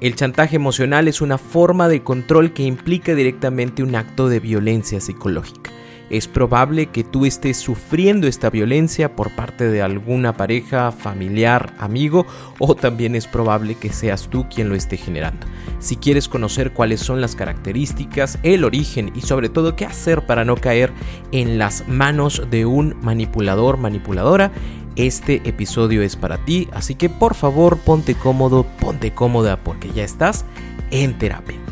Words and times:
El 0.00 0.14
chantaje 0.14 0.56
emocional 0.56 1.08
es 1.08 1.20
una 1.20 1.36
forma 1.36 1.86
de 1.86 2.02
control 2.02 2.54
que 2.54 2.62
implica 2.62 3.14
directamente 3.14 3.82
un 3.82 3.94
acto 3.94 4.30
de 4.30 4.40
violencia 4.40 4.98
psicológica. 4.98 5.70
Es 6.08 6.26
probable 6.26 6.86
que 6.86 7.04
tú 7.04 7.26
estés 7.26 7.58
sufriendo 7.58 8.26
esta 8.26 8.48
violencia 8.48 9.14
por 9.14 9.30
parte 9.36 9.70
de 9.70 9.82
alguna 9.82 10.36
pareja, 10.36 10.90
familiar, 10.90 11.74
amigo 11.78 12.26
o 12.58 12.74
también 12.74 13.14
es 13.14 13.26
probable 13.26 13.76
que 13.76 13.92
seas 13.92 14.28
tú 14.28 14.46
quien 14.48 14.70
lo 14.70 14.74
esté 14.74 14.96
generando. 14.96 15.46
Si 15.78 15.96
quieres 15.96 16.28
conocer 16.28 16.72
cuáles 16.72 17.00
son 17.00 17.20
las 17.20 17.36
características, 17.36 18.38
el 18.42 18.64
origen 18.64 19.12
y 19.14 19.20
sobre 19.20 19.50
todo 19.50 19.76
qué 19.76 19.84
hacer 19.84 20.26
para 20.26 20.46
no 20.46 20.56
caer 20.56 20.92
en 21.30 21.58
las 21.58 21.86
manos 21.86 22.42
de 22.50 22.64
un 22.66 22.96
manipulador, 23.02 23.76
manipuladora, 23.76 24.50
este 24.96 25.40
episodio 25.48 26.02
es 26.02 26.16
para 26.16 26.38
ti, 26.44 26.68
así 26.72 26.94
que 26.94 27.08
por 27.08 27.34
favor 27.34 27.78
ponte 27.78 28.14
cómodo, 28.14 28.64
ponte 28.80 29.12
cómoda 29.12 29.56
porque 29.56 29.90
ya 29.92 30.04
estás 30.04 30.44
en 30.90 31.18
terapia. 31.18 31.69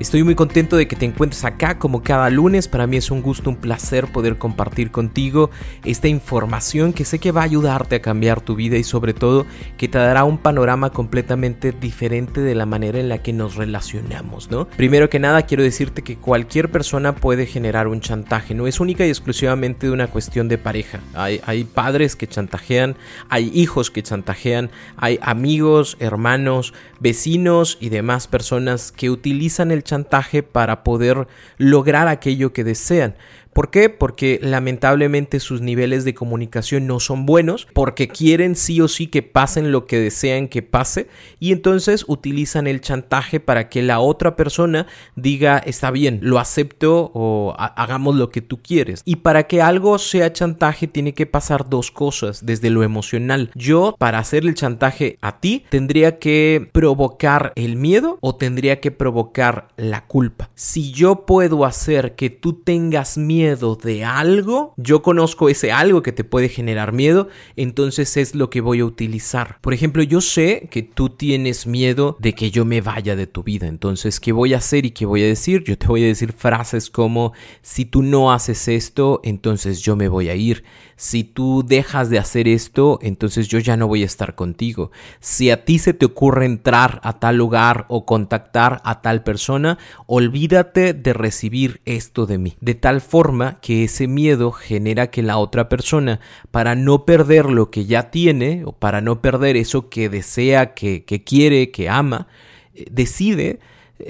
Estoy 0.00 0.22
muy 0.22 0.34
contento 0.34 0.78
de 0.78 0.88
que 0.88 0.96
te 0.96 1.04
encuentres 1.04 1.44
acá 1.44 1.78
como 1.78 2.02
cada 2.02 2.30
lunes. 2.30 2.68
Para 2.68 2.86
mí 2.86 2.96
es 2.96 3.10
un 3.10 3.20
gusto, 3.20 3.50
un 3.50 3.56
placer 3.56 4.10
poder 4.10 4.38
compartir 4.38 4.90
contigo 4.90 5.50
esta 5.84 6.08
información 6.08 6.94
que 6.94 7.04
sé 7.04 7.18
que 7.18 7.32
va 7.32 7.42
a 7.42 7.44
ayudarte 7.44 7.96
a 7.96 8.00
cambiar 8.00 8.40
tu 8.40 8.54
vida 8.54 8.78
y 8.78 8.82
sobre 8.82 9.12
todo 9.12 9.44
que 9.76 9.88
te 9.88 9.98
dará 9.98 10.24
un 10.24 10.38
panorama 10.38 10.88
completamente 10.88 11.72
diferente 11.72 12.40
de 12.40 12.54
la 12.54 12.64
manera 12.64 12.98
en 12.98 13.10
la 13.10 13.18
que 13.18 13.34
nos 13.34 13.56
relacionamos, 13.56 14.50
¿no? 14.50 14.68
Primero 14.68 15.10
que 15.10 15.18
nada 15.18 15.42
quiero 15.42 15.62
decirte 15.62 16.00
que 16.00 16.16
cualquier 16.16 16.70
persona 16.70 17.14
puede 17.14 17.44
generar 17.44 17.86
un 17.86 18.00
chantaje, 18.00 18.54
no 18.54 18.66
es 18.66 18.80
única 18.80 19.04
y 19.04 19.10
exclusivamente 19.10 19.88
de 19.88 19.92
una 19.92 20.06
cuestión 20.06 20.48
de 20.48 20.56
pareja. 20.56 21.00
Hay, 21.12 21.64
padres 21.64 22.16
que 22.16 22.26
chantajean, 22.26 22.96
hay 23.28 23.50
hijos 23.52 23.90
que 23.90 24.02
chantajean, 24.02 24.70
hay 24.96 25.18
amigos, 25.20 25.98
hermanos, 26.00 26.72
vecinos 27.00 27.76
y 27.82 27.90
demás 27.90 28.28
personas 28.28 28.92
que 28.92 29.10
utilizan 29.10 29.70
el 29.70 29.89
chantaje 29.90 30.42
para 30.42 30.84
poder 30.84 31.26
lograr 31.58 32.06
aquello 32.08 32.52
que 32.52 32.64
desean. 32.64 33.14
¿Por 33.52 33.70
qué? 33.70 33.88
Porque 33.90 34.38
lamentablemente 34.42 35.40
sus 35.40 35.60
niveles 35.60 36.04
de 36.04 36.14
comunicación 36.14 36.86
no 36.86 37.00
son 37.00 37.26
buenos, 37.26 37.66
porque 37.72 38.08
quieren 38.08 38.54
sí 38.54 38.80
o 38.80 38.88
sí 38.88 39.08
que 39.08 39.22
pasen 39.22 39.72
lo 39.72 39.86
que 39.86 39.98
desean 39.98 40.48
que 40.48 40.62
pase 40.62 41.08
y 41.38 41.52
entonces 41.52 42.04
utilizan 42.06 42.66
el 42.66 42.80
chantaje 42.80 43.40
para 43.40 43.68
que 43.68 43.82
la 43.82 44.00
otra 44.00 44.36
persona 44.36 44.86
diga 45.16 45.58
está 45.58 45.90
bien, 45.90 46.20
lo 46.22 46.38
acepto 46.38 47.10
o 47.14 47.54
hagamos 47.58 48.16
lo 48.16 48.30
que 48.30 48.40
tú 48.40 48.60
quieres. 48.62 49.02
Y 49.04 49.16
para 49.16 49.44
que 49.44 49.62
algo 49.62 49.98
sea 49.98 50.32
chantaje 50.32 50.86
tiene 50.86 51.14
que 51.14 51.26
pasar 51.26 51.68
dos 51.68 51.90
cosas 51.90 52.46
desde 52.46 52.70
lo 52.70 52.82
emocional. 52.82 53.50
Yo 53.54 53.96
para 53.98 54.18
hacer 54.18 54.44
el 54.44 54.54
chantaje 54.54 55.18
a 55.20 55.40
ti 55.40 55.64
tendría 55.70 56.18
que 56.18 56.68
provocar 56.72 57.52
el 57.56 57.76
miedo 57.76 58.18
o 58.20 58.36
tendría 58.36 58.80
que 58.80 58.90
provocar 58.90 59.68
la 59.76 60.06
culpa. 60.06 60.50
Si 60.54 60.92
yo 60.92 61.26
puedo 61.26 61.64
hacer 61.64 62.14
que 62.14 62.30
tú 62.30 62.52
tengas 62.52 63.18
miedo, 63.18 63.39
de 63.40 64.04
algo, 64.04 64.74
yo 64.76 65.02
conozco 65.02 65.48
ese 65.48 65.72
algo 65.72 66.02
que 66.02 66.12
te 66.12 66.24
puede 66.24 66.48
generar 66.48 66.92
miedo, 66.92 67.28
entonces 67.56 68.16
es 68.16 68.34
lo 68.34 68.50
que 68.50 68.60
voy 68.60 68.80
a 68.80 68.84
utilizar. 68.84 69.58
Por 69.60 69.72
ejemplo, 69.72 70.02
yo 70.02 70.20
sé 70.20 70.68
que 70.70 70.82
tú 70.82 71.08
tienes 71.08 71.66
miedo 71.66 72.16
de 72.20 72.34
que 72.34 72.50
yo 72.50 72.64
me 72.64 72.80
vaya 72.80 73.16
de 73.16 73.26
tu 73.26 73.42
vida, 73.42 73.66
entonces, 73.66 74.20
¿qué 74.20 74.32
voy 74.32 74.54
a 74.54 74.58
hacer 74.58 74.84
y 74.84 74.90
qué 74.90 75.06
voy 75.06 75.22
a 75.22 75.26
decir? 75.26 75.64
Yo 75.64 75.78
te 75.78 75.86
voy 75.86 76.04
a 76.04 76.08
decir 76.08 76.32
frases 76.32 76.90
como, 76.90 77.32
si 77.62 77.84
tú 77.84 78.02
no 78.02 78.32
haces 78.32 78.68
esto, 78.68 79.20
entonces 79.24 79.80
yo 79.80 79.96
me 79.96 80.08
voy 80.08 80.28
a 80.28 80.34
ir. 80.34 80.64
Si 81.00 81.24
tú 81.24 81.64
dejas 81.66 82.10
de 82.10 82.18
hacer 82.18 82.46
esto, 82.46 82.98
entonces 83.00 83.48
yo 83.48 83.58
ya 83.58 83.74
no 83.78 83.88
voy 83.88 84.02
a 84.02 84.04
estar 84.04 84.34
contigo. 84.34 84.90
Si 85.18 85.50
a 85.50 85.64
ti 85.64 85.78
se 85.78 85.94
te 85.94 86.04
ocurre 86.04 86.44
entrar 86.44 87.00
a 87.02 87.18
tal 87.18 87.38
lugar 87.38 87.86
o 87.88 88.04
contactar 88.04 88.82
a 88.84 89.00
tal 89.00 89.22
persona, 89.22 89.78
olvídate 90.04 90.92
de 90.92 91.14
recibir 91.14 91.80
esto 91.86 92.26
de 92.26 92.36
mí. 92.36 92.54
De 92.60 92.74
tal 92.74 93.00
forma 93.00 93.60
que 93.62 93.84
ese 93.84 94.08
miedo 94.08 94.52
genera 94.52 95.06
que 95.06 95.22
la 95.22 95.38
otra 95.38 95.70
persona, 95.70 96.20
para 96.50 96.74
no 96.74 97.06
perder 97.06 97.46
lo 97.46 97.70
que 97.70 97.86
ya 97.86 98.10
tiene 98.10 98.64
o 98.66 98.72
para 98.72 99.00
no 99.00 99.22
perder 99.22 99.56
eso 99.56 99.88
que 99.88 100.10
desea, 100.10 100.74
que, 100.74 101.06
que 101.06 101.24
quiere, 101.24 101.70
que 101.70 101.88
ama, 101.88 102.26
eh, 102.74 102.84
decide 102.90 103.60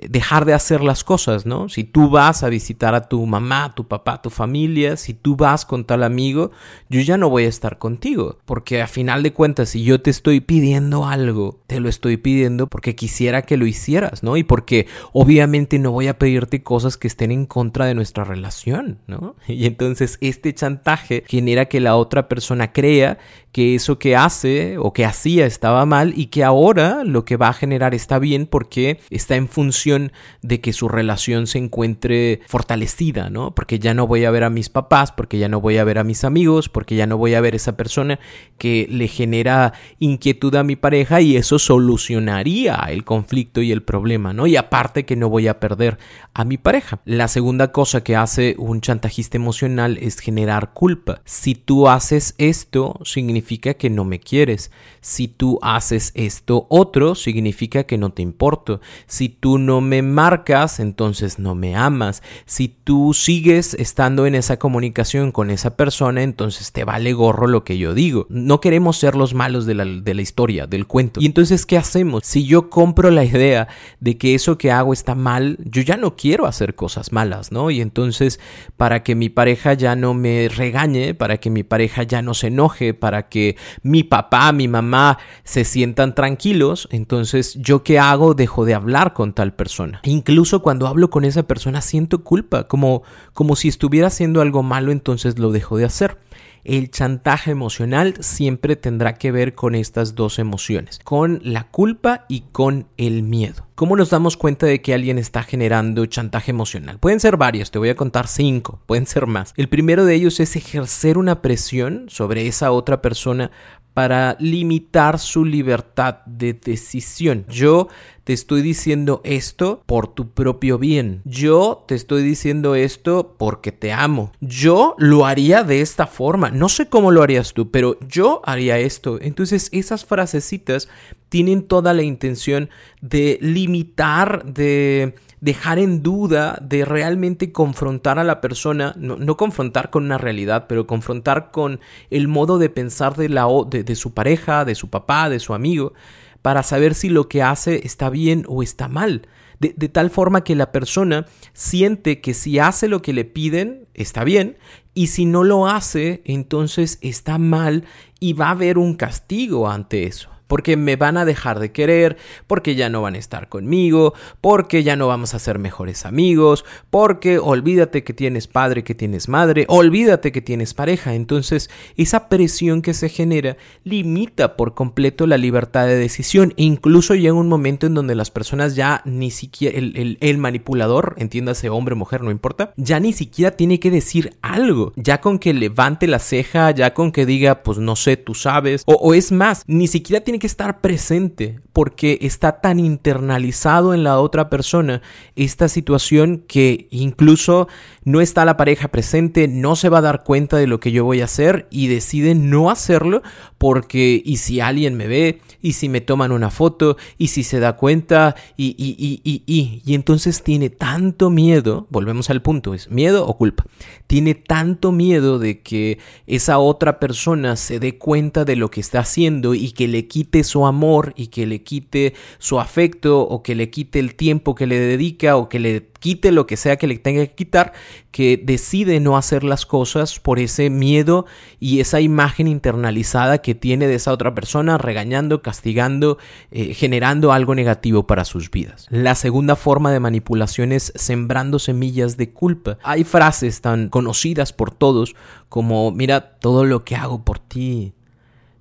dejar 0.08 0.44
de 0.44 0.54
hacer 0.54 0.82
las 0.82 1.04
cosas, 1.04 1.46
¿no? 1.46 1.68
Si 1.68 1.84
tú 1.84 2.10
vas 2.10 2.42
a 2.42 2.48
visitar 2.48 2.94
a 2.94 3.08
tu 3.08 3.24
mamá, 3.26 3.74
tu 3.74 3.86
papá, 3.86 4.22
tu 4.22 4.30
familia, 4.30 4.96
si 4.96 5.14
tú 5.14 5.36
vas 5.36 5.64
con 5.64 5.84
tal 5.84 6.02
amigo, 6.02 6.50
yo 6.88 7.00
ya 7.00 7.16
no 7.16 7.30
voy 7.30 7.44
a 7.44 7.48
estar 7.48 7.78
contigo, 7.78 8.38
porque 8.44 8.82
a 8.82 8.86
final 8.86 9.22
de 9.22 9.32
cuentas, 9.32 9.70
si 9.70 9.82
yo 9.82 10.00
te 10.00 10.10
estoy 10.10 10.40
pidiendo 10.40 11.06
algo, 11.06 11.60
te 11.66 11.80
lo 11.80 11.88
estoy 11.88 12.16
pidiendo 12.16 12.66
porque 12.66 12.94
quisiera 12.94 13.42
que 13.42 13.56
lo 13.56 13.66
hicieras, 13.66 14.22
¿no? 14.22 14.36
Y 14.36 14.44
porque 14.44 14.86
obviamente 15.12 15.78
no 15.78 15.92
voy 15.92 16.08
a 16.08 16.18
pedirte 16.18 16.62
cosas 16.62 16.96
que 16.96 17.08
estén 17.08 17.30
en 17.30 17.46
contra 17.46 17.86
de 17.86 17.94
nuestra 17.94 18.24
relación, 18.24 18.98
¿no? 19.06 19.36
Y 19.46 19.66
entonces 19.66 20.16
este 20.20 20.54
chantaje 20.54 21.24
genera 21.26 21.66
que 21.66 21.80
la 21.80 21.96
otra 21.96 22.28
persona 22.28 22.72
crea 22.72 23.18
que 23.52 23.74
eso 23.74 23.98
que 23.98 24.16
hace 24.16 24.78
o 24.78 24.92
que 24.92 25.04
hacía 25.04 25.46
estaba 25.46 25.84
mal 25.86 26.12
y 26.16 26.26
que 26.26 26.44
ahora 26.44 27.02
lo 27.04 27.24
que 27.24 27.36
va 27.36 27.48
a 27.48 27.52
generar 27.52 27.94
está 27.94 28.18
bien 28.18 28.46
porque 28.46 29.00
está 29.10 29.36
en 29.36 29.48
función 29.48 30.12
de 30.42 30.60
que 30.60 30.72
su 30.72 30.88
relación 30.88 31.46
se 31.46 31.58
encuentre 31.58 32.40
fortalecida, 32.46 33.30
¿no? 33.30 33.54
Porque 33.54 33.78
ya 33.78 33.94
no 33.94 34.06
voy 34.06 34.24
a 34.24 34.30
ver 34.30 34.44
a 34.44 34.50
mis 34.50 34.68
papás, 34.68 35.12
porque 35.12 35.38
ya 35.38 35.48
no 35.48 35.60
voy 35.60 35.78
a 35.78 35.84
ver 35.84 35.98
a 35.98 36.04
mis 36.04 36.24
amigos, 36.24 36.68
porque 36.68 36.94
ya 36.94 37.06
no 37.06 37.18
voy 37.18 37.34
a 37.34 37.40
ver 37.40 37.54
a 37.54 37.56
esa 37.56 37.76
persona 37.76 38.20
que 38.58 38.86
le 38.88 39.08
genera 39.08 39.72
inquietud 39.98 40.54
a 40.54 40.62
mi 40.62 40.76
pareja 40.76 41.20
y 41.20 41.36
eso 41.36 41.58
solucionaría 41.58 42.76
el 42.88 43.04
conflicto 43.04 43.62
y 43.62 43.72
el 43.72 43.82
problema, 43.82 44.32
¿no? 44.32 44.46
Y 44.46 44.56
aparte 44.56 45.04
que 45.04 45.16
no 45.16 45.28
voy 45.28 45.48
a 45.48 45.58
perder 45.58 45.98
a 46.34 46.44
mi 46.44 46.56
pareja. 46.56 47.00
La 47.04 47.28
segunda 47.28 47.72
cosa 47.72 48.04
que 48.04 48.16
hace 48.16 48.54
un 48.58 48.80
chantajista 48.80 49.36
emocional 49.36 49.98
es 50.00 50.20
generar 50.20 50.72
culpa. 50.72 51.22
Si 51.24 51.54
tú 51.54 51.88
haces 51.88 52.34
esto, 52.38 53.00
significa 53.04 53.39
significa 53.40 53.74
que 53.74 53.88
no 53.88 54.04
me 54.04 54.20
quieres. 54.20 54.70
Si 55.00 55.26
tú 55.26 55.58
haces 55.62 56.12
esto 56.14 56.66
otro, 56.68 57.14
significa 57.14 57.84
que 57.84 57.96
no 57.96 58.10
te 58.10 58.20
importo. 58.20 58.80
Si 59.06 59.30
tú 59.30 59.56
no 59.56 59.80
me 59.80 60.02
marcas, 60.02 60.78
entonces 60.78 61.38
no 61.38 61.54
me 61.54 61.74
amas. 61.74 62.22
Si 62.44 62.68
tú 62.68 63.14
sigues 63.14 63.72
estando 63.74 64.26
en 64.26 64.34
esa 64.34 64.58
comunicación 64.58 65.32
con 65.32 65.50
esa 65.50 65.74
persona, 65.74 66.22
entonces 66.22 66.72
te 66.72 66.84
vale 66.84 67.14
gorro 67.14 67.46
lo 67.46 67.64
que 67.64 67.78
yo 67.78 67.94
digo. 67.94 68.26
No 68.28 68.60
queremos 68.60 68.98
ser 68.98 69.14
los 69.16 69.32
malos 69.32 69.64
de 69.64 69.74
la, 69.74 69.86
de 69.86 70.14
la 70.14 70.20
historia, 70.20 70.66
del 70.66 70.86
cuento. 70.86 71.20
Y 71.20 71.26
entonces, 71.26 71.64
¿qué 71.64 71.78
hacemos? 71.78 72.22
Si 72.26 72.44
yo 72.44 72.68
compro 72.68 73.10
la 73.10 73.24
idea 73.24 73.68
de 74.00 74.18
que 74.18 74.34
eso 74.34 74.58
que 74.58 74.70
hago 74.70 74.92
está 74.92 75.14
mal, 75.14 75.56
yo 75.64 75.80
ya 75.80 75.96
no 75.96 76.14
quiero 76.14 76.44
hacer 76.44 76.74
cosas 76.74 77.10
malas, 77.10 77.52
¿no? 77.52 77.70
Y 77.70 77.80
entonces, 77.80 78.38
para 78.76 79.02
que 79.02 79.14
mi 79.14 79.30
pareja 79.30 79.72
ya 79.72 79.96
no 79.96 80.12
me 80.12 80.48
regañe, 80.54 81.14
para 81.14 81.38
que 81.38 81.48
mi 81.48 81.62
pareja 81.62 82.02
ya 82.02 82.20
no 82.20 82.34
se 82.34 82.48
enoje, 82.48 82.92
para 82.92 83.29
que 83.30 83.56
mi 83.82 84.03
papá, 84.03 84.53
mi 84.53 84.68
mamá 84.68 85.18
se 85.44 85.65
sientan 85.65 86.15
tranquilos, 86.15 86.88
entonces 86.91 87.54
yo 87.54 87.82
qué 87.82 87.98
hago, 87.98 88.34
dejo 88.34 88.65
de 88.66 88.74
hablar 88.74 89.15
con 89.15 89.32
tal 89.32 89.54
persona. 89.54 90.00
E 90.03 90.10
incluso 90.10 90.60
cuando 90.60 90.86
hablo 90.86 91.09
con 91.09 91.24
esa 91.24 91.44
persona 91.44 91.80
siento 91.80 92.22
culpa, 92.22 92.68
como, 92.68 93.03
como 93.32 93.56
si 93.56 93.68
estuviera 93.68 94.09
haciendo 94.09 94.42
algo 94.42 94.62
malo, 94.62 94.92
entonces 94.92 95.38
lo 95.38 95.53
dejo 95.53 95.78
de 95.78 95.86
hacer. 95.86 96.18
El 96.65 96.91
chantaje 96.91 97.51
emocional 97.51 98.15
siempre 98.21 98.77
tendrá 98.77 99.15
que 99.15 99.33
ver 99.33 99.54
con 99.54 99.74
estas 99.74 100.15
dos 100.15 100.39
emociones, 100.39 101.01
con 101.03 101.41
la 101.42 101.65
culpa 101.68 102.27
y 102.28 102.42
con 102.53 102.86
el 102.97 103.22
miedo. 103.22 103.66
¿Cómo 103.74 103.97
nos 103.97 104.10
damos 104.10 104.36
cuenta 104.36 104.66
de 104.66 104.83
que 104.83 104.92
alguien 104.92 105.16
está 105.16 105.42
generando 105.42 106.04
chantaje 106.04 106.51
emocional? 106.51 106.98
Pueden 106.98 107.18
ser 107.18 107.39
varios, 107.39 107.71
te 107.71 107.78
voy 107.78 107.89
a 107.89 107.97
contar 107.97 108.28
cinco, 108.28 108.80
pueden 108.86 109.07
ser 109.07 109.27
más. 109.27 109.54
El 109.57 109.71
primero 109.71 110.04
de 110.04 110.15
ellos 110.15 110.39
es 110.39 110.54
ejercer 110.54 111.16
una 111.16 111.41
presión 111.41 112.04
sobre 112.09 112.47
esa 112.47 112.72
otra 112.72 113.01
persona 113.01 113.51
para 114.00 114.34
limitar 114.41 115.18
su 115.18 115.44
libertad 115.44 116.20
de 116.24 116.54
decisión. 116.54 117.44
Yo 117.50 117.88
te 118.24 118.32
estoy 118.32 118.62
diciendo 118.62 119.20
esto 119.24 119.82
por 119.84 120.06
tu 120.14 120.30
propio 120.30 120.78
bien. 120.78 121.20
Yo 121.26 121.84
te 121.86 121.97
estoy 121.97 122.22
diciendo 122.22 122.74
esto 122.74 123.34
porque 123.38 123.72
te 123.72 123.92
amo. 123.92 124.32
Yo 124.41 124.94
lo 124.97 125.26
haría 125.26 125.64
de 125.64 125.82
esta 125.82 126.06
forma. 126.06 126.50
No 126.50 126.70
sé 126.70 126.88
cómo 126.88 127.10
lo 127.10 127.22
harías 127.22 127.52
tú, 127.52 127.70
pero 127.70 127.98
yo 128.08 128.41
haría 128.47 128.78
esto. 128.78 129.18
Entonces 129.20 129.68
esas 129.70 130.06
frasecitas 130.06 130.88
tienen 131.28 131.62
toda 131.64 131.92
la 131.92 132.03
intención 132.03 132.70
de 133.03 133.38
limitar, 133.42 134.46
de 134.46 135.14
dejar 135.41 135.78
en 135.78 136.03
duda, 136.03 136.59
de 136.60 136.84
realmente 136.84 137.53
confrontar 137.53 138.19
a 138.19 138.25
la 138.25 138.41
persona, 138.41 138.95
no, 138.97 139.37
confrontar 139.37 139.91
con 139.91 140.04
una 140.04 140.19
realidad, 140.19 140.66
pero 140.69 140.87
confrontar 140.87 141.51
con 141.51 141.81
el 142.10 142.28
modo 142.28 142.59
de 142.59 142.69
pensar 142.69 143.16
de, 143.16 143.28
la, 143.28 143.47
de, 143.69 143.83
de 143.83 143.97
su 143.97 144.13
pareja, 144.13 144.65
de 144.65 144.75
su 144.75 144.91
papá, 144.91 145.28
de 145.28 145.41
su 145.41 145.54
amigo, 145.54 145.95
para 146.42 146.63
saber 146.63 146.95
si 146.95 147.09
lo 147.09 147.28
que 147.28 147.42
hace 147.42 147.87
está 147.87 148.10
bien 148.10 148.45
o 148.48 148.63
está 148.63 148.89
mal. 148.89 149.28
De, 149.59 149.75
de, 149.77 149.89
tal 149.91 150.09
forma 150.09 150.42
que 150.42 150.54
la 150.54 150.72
persona 150.72 151.27
siente 151.53 152.22
que 152.22 152.33
si 152.33 152.59
hace 152.59 152.89
lo 152.89 153.03
que 153.03 153.13
le 153.13 153.27
piden, 153.27 153.87
está 153.92 154.25
bien, 154.25 154.57
y 154.95 155.09
si 155.09 155.27
no 155.27 155.45
lo 155.45 155.66
hace, 155.66 156.22
entonces 156.25 156.98
está 157.03 157.37
mal 157.37 157.84
y 158.21 158.33
va 158.33 158.48
a 158.48 158.53
haber 158.53 158.78
un 158.78 158.95
castigo 158.95 159.69
ante 159.69 160.07
eso 160.07 160.31
porque 160.50 160.76
me 160.76 160.97
van 160.97 161.16
a 161.16 161.24
dejar 161.24 161.60
de 161.60 161.70
querer, 161.70 162.16
porque 162.48 162.74
ya 162.74 162.88
no 162.88 163.02
van 163.02 163.14
a 163.14 163.18
estar 163.18 163.48
conmigo, 163.48 164.14
porque 164.41 164.82
ya 164.82 164.97
no 164.97 165.06
vamos 165.06 165.32
a 165.32 165.38
ser 165.38 165.60
mejores 165.60 166.04
amigos, 166.04 166.64
porque 166.91 167.38
olvídate 167.38 168.02
que 168.02 168.14
tienes 168.14 168.48
padre, 168.48 168.82
que 168.82 168.97
tienes 168.97 169.28
madre, 169.28 169.64
olvídate 169.68 170.32
que 170.32 170.42
tienes 170.42 170.74
pareja. 170.74 171.14
Entonces, 171.14 171.70
esa 171.97 172.28
presión 172.28 172.82
que 172.82 172.94
se 172.94 173.08
genera 173.08 173.58
limita 173.84 174.56
por 174.56 174.74
completo 174.74 175.28
la 175.28 175.38
libertad 175.38 175.86
de 175.86 175.97
decisión. 175.97 176.53
E 176.56 176.64
incluso 176.64 177.14
llega 177.14 177.34
un 177.34 177.48
momento 177.48 177.86
en 177.86 177.94
donde 177.94 178.16
las 178.16 178.32
personas 178.32 178.74
ya 178.74 179.03
ni 179.04 179.30
siquiera, 179.30 179.78
el, 179.78 180.18
el, 180.20 180.38
manipulador, 180.38 181.14
entiéndase 181.18 181.68
hombre, 181.70 181.94
mujer, 181.94 182.22
no 182.22 182.32
importa, 182.32 182.74
ya 182.76 182.98
ni 182.98 183.12
siquiera 183.12 183.53
tiene 183.53 183.78
que 183.78 183.92
decir 183.92 184.36
algo. 184.42 184.92
Ya 184.96 185.20
con 185.20 185.38
que 185.38 185.54
levante 185.54 186.08
la 186.08 186.18
ceja, 186.18 186.72
ya 186.72 186.92
con 186.92 187.12
que 187.12 187.24
diga, 187.24 187.62
pues 187.62 187.78
no 187.78 187.94
sé, 187.94 188.16
tú 188.16 188.34
sabes, 188.34 188.82
o, 188.86 188.94
o 188.94 189.14
es 189.14 189.30
más, 189.30 189.62
ni 189.68 189.86
siquiera 189.86 190.24
tiene 190.24 190.40
que 190.41 190.48
estar 190.48 190.81
presente 190.81 191.60
porque 191.72 192.18
está 192.22 192.60
tan 192.60 192.80
internalizado 192.80 193.94
en 193.94 194.04
la 194.04 194.20
otra 194.20 194.50
persona 194.50 195.02
esta 195.36 195.68
situación 195.68 196.44
que 196.46 196.88
incluso 196.90 197.68
no 198.04 198.20
está 198.20 198.44
la 198.44 198.56
pareja 198.56 198.88
presente, 198.88 199.46
no 199.48 199.76
se 199.76 199.88
va 199.88 199.98
a 199.98 200.02
dar 200.02 200.24
cuenta 200.24 200.56
de 200.56 200.66
lo 200.66 200.80
que 200.80 200.92
yo 200.92 201.04
voy 201.04 201.20
a 201.20 201.26
hacer 201.26 201.68
y 201.70 201.88
decide 201.88 202.34
no 202.34 202.70
hacerlo 202.70 203.22
porque 203.58 204.20
y 204.24 204.38
si 204.38 204.60
alguien 204.60 204.96
me 204.96 205.06
ve 205.06 205.40
y 205.62 205.74
si 205.74 205.88
me 205.88 206.00
toman 206.00 206.32
una 206.32 206.50
foto 206.50 206.96
y 207.18 207.28
si 207.28 207.44
se 207.44 207.60
da 207.60 207.76
cuenta 207.76 208.34
y 208.56 208.74
y 208.78 208.96
y 208.98 209.20
y 209.22 209.42
y, 209.46 209.82
y 209.84 209.94
entonces 209.94 210.42
tiene 210.42 210.70
tanto 210.70 211.30
miedo, 211.30 211.86
volvemos 211.90 212.30
al 212.30 212.42
punto, 212.42 212.74
es 212.74 212.90
miedo 212.90 213.26
o 213.26 213.36
culpa, 213.36 213.66
tiene 214.06 214.34
tanto 214.34 214.92
miedo 214.92 215.38
de 215.38 215.60
que 215.60 215.98
esa 216.26 216.58
otra 216.58 216.98
persona 216.98 217.56
se 217.56 217.78
dé 217.78 217.98
cuenta 217.98 218.44
de 218.44 218.56
lo 218.56 218.70
que 218.70 218.80
está 218.80 219.00
haciendo 219.00 219.54
y 219.54 219.72
que 219.72 219.88
le 219.88 220.06
quite 220.06 220.42
su 220.44 220.66
amor 220.66 221.12
y 221.16 221.28
que 221.28 221.46
le 221.46 221.62
quite 221.70 222.14
su 222.38 222.58
afecto 222.58 223.20
o 223.20 223.44
que 223.44 223.54
le 223.54 223.70
quite 223.70 224.00
el 224.00 224.16
tiempo 224.16 224.56
que 224.56 224.66
le 224.66 224.80
dedica 224.80 225.36
o 225.36 225.48
que 225.48 225.60
le 225.60 225.86
quite 226.00 226.32
lo 226.32 226.44
que 226.44 226.56
sea 226.56 226.76
que 226.76 226.88
le 226.88 226.98
tenga 226.98 227.24
que 227.24 227.34
quitar, 227.34 227.72
que 228.10 228.42
decide 228.42 228.98
no 228.98 229.16
hacer 229.16 229.44
las 229.44 229.66
cosas 229.66 230.18
por 230.18 230.40
ese 230.40 230.68
miedo 230.68 231.26
y 231.60 231.78
esa 231.78 232.00
imagen 232.00 232.48
internalizada 232.48 233.38
que 233.38 233.54
tiene 233.54 233.86
de 233.86 233.94
esa 233.94 234.12
otra 234.12 234.34
persona, 234.34 234.78
regañando, 234.78 235.42
castigando, 235.42 236.18
eh, 236.50 236.74
generando 236.74 237.32
algo 237.32 237.54
negativo 237.54 238.04
para 238.04 238.24
sus 238.24 238.50
vidas. 238.50 238.88
La 238.90 239.14
segunda 239.14 239.54
forma 239.54 239.92
de 239.92 240.00
manipulación 240.00 240.72
es 240.72 240.92
sembrando 240.96 241.60
semillas 241.60 242.16
de 242.16 242.30
culpa. 242.30 242.78
Hay 242.82 243.04
frases 243.04 243.60
tan 243.60 243.90
conocidas 243.90 244.52
por 244.52 244.72
todos 244.72 245.14
como, 245.48 245.92
mira 245.92 246.32
todo 246.40 246.64
lo 246.64 246.84
que 246.84 246.96
hago 246.96 247.24
por 247.24 247.38
ti, 247.38 247.92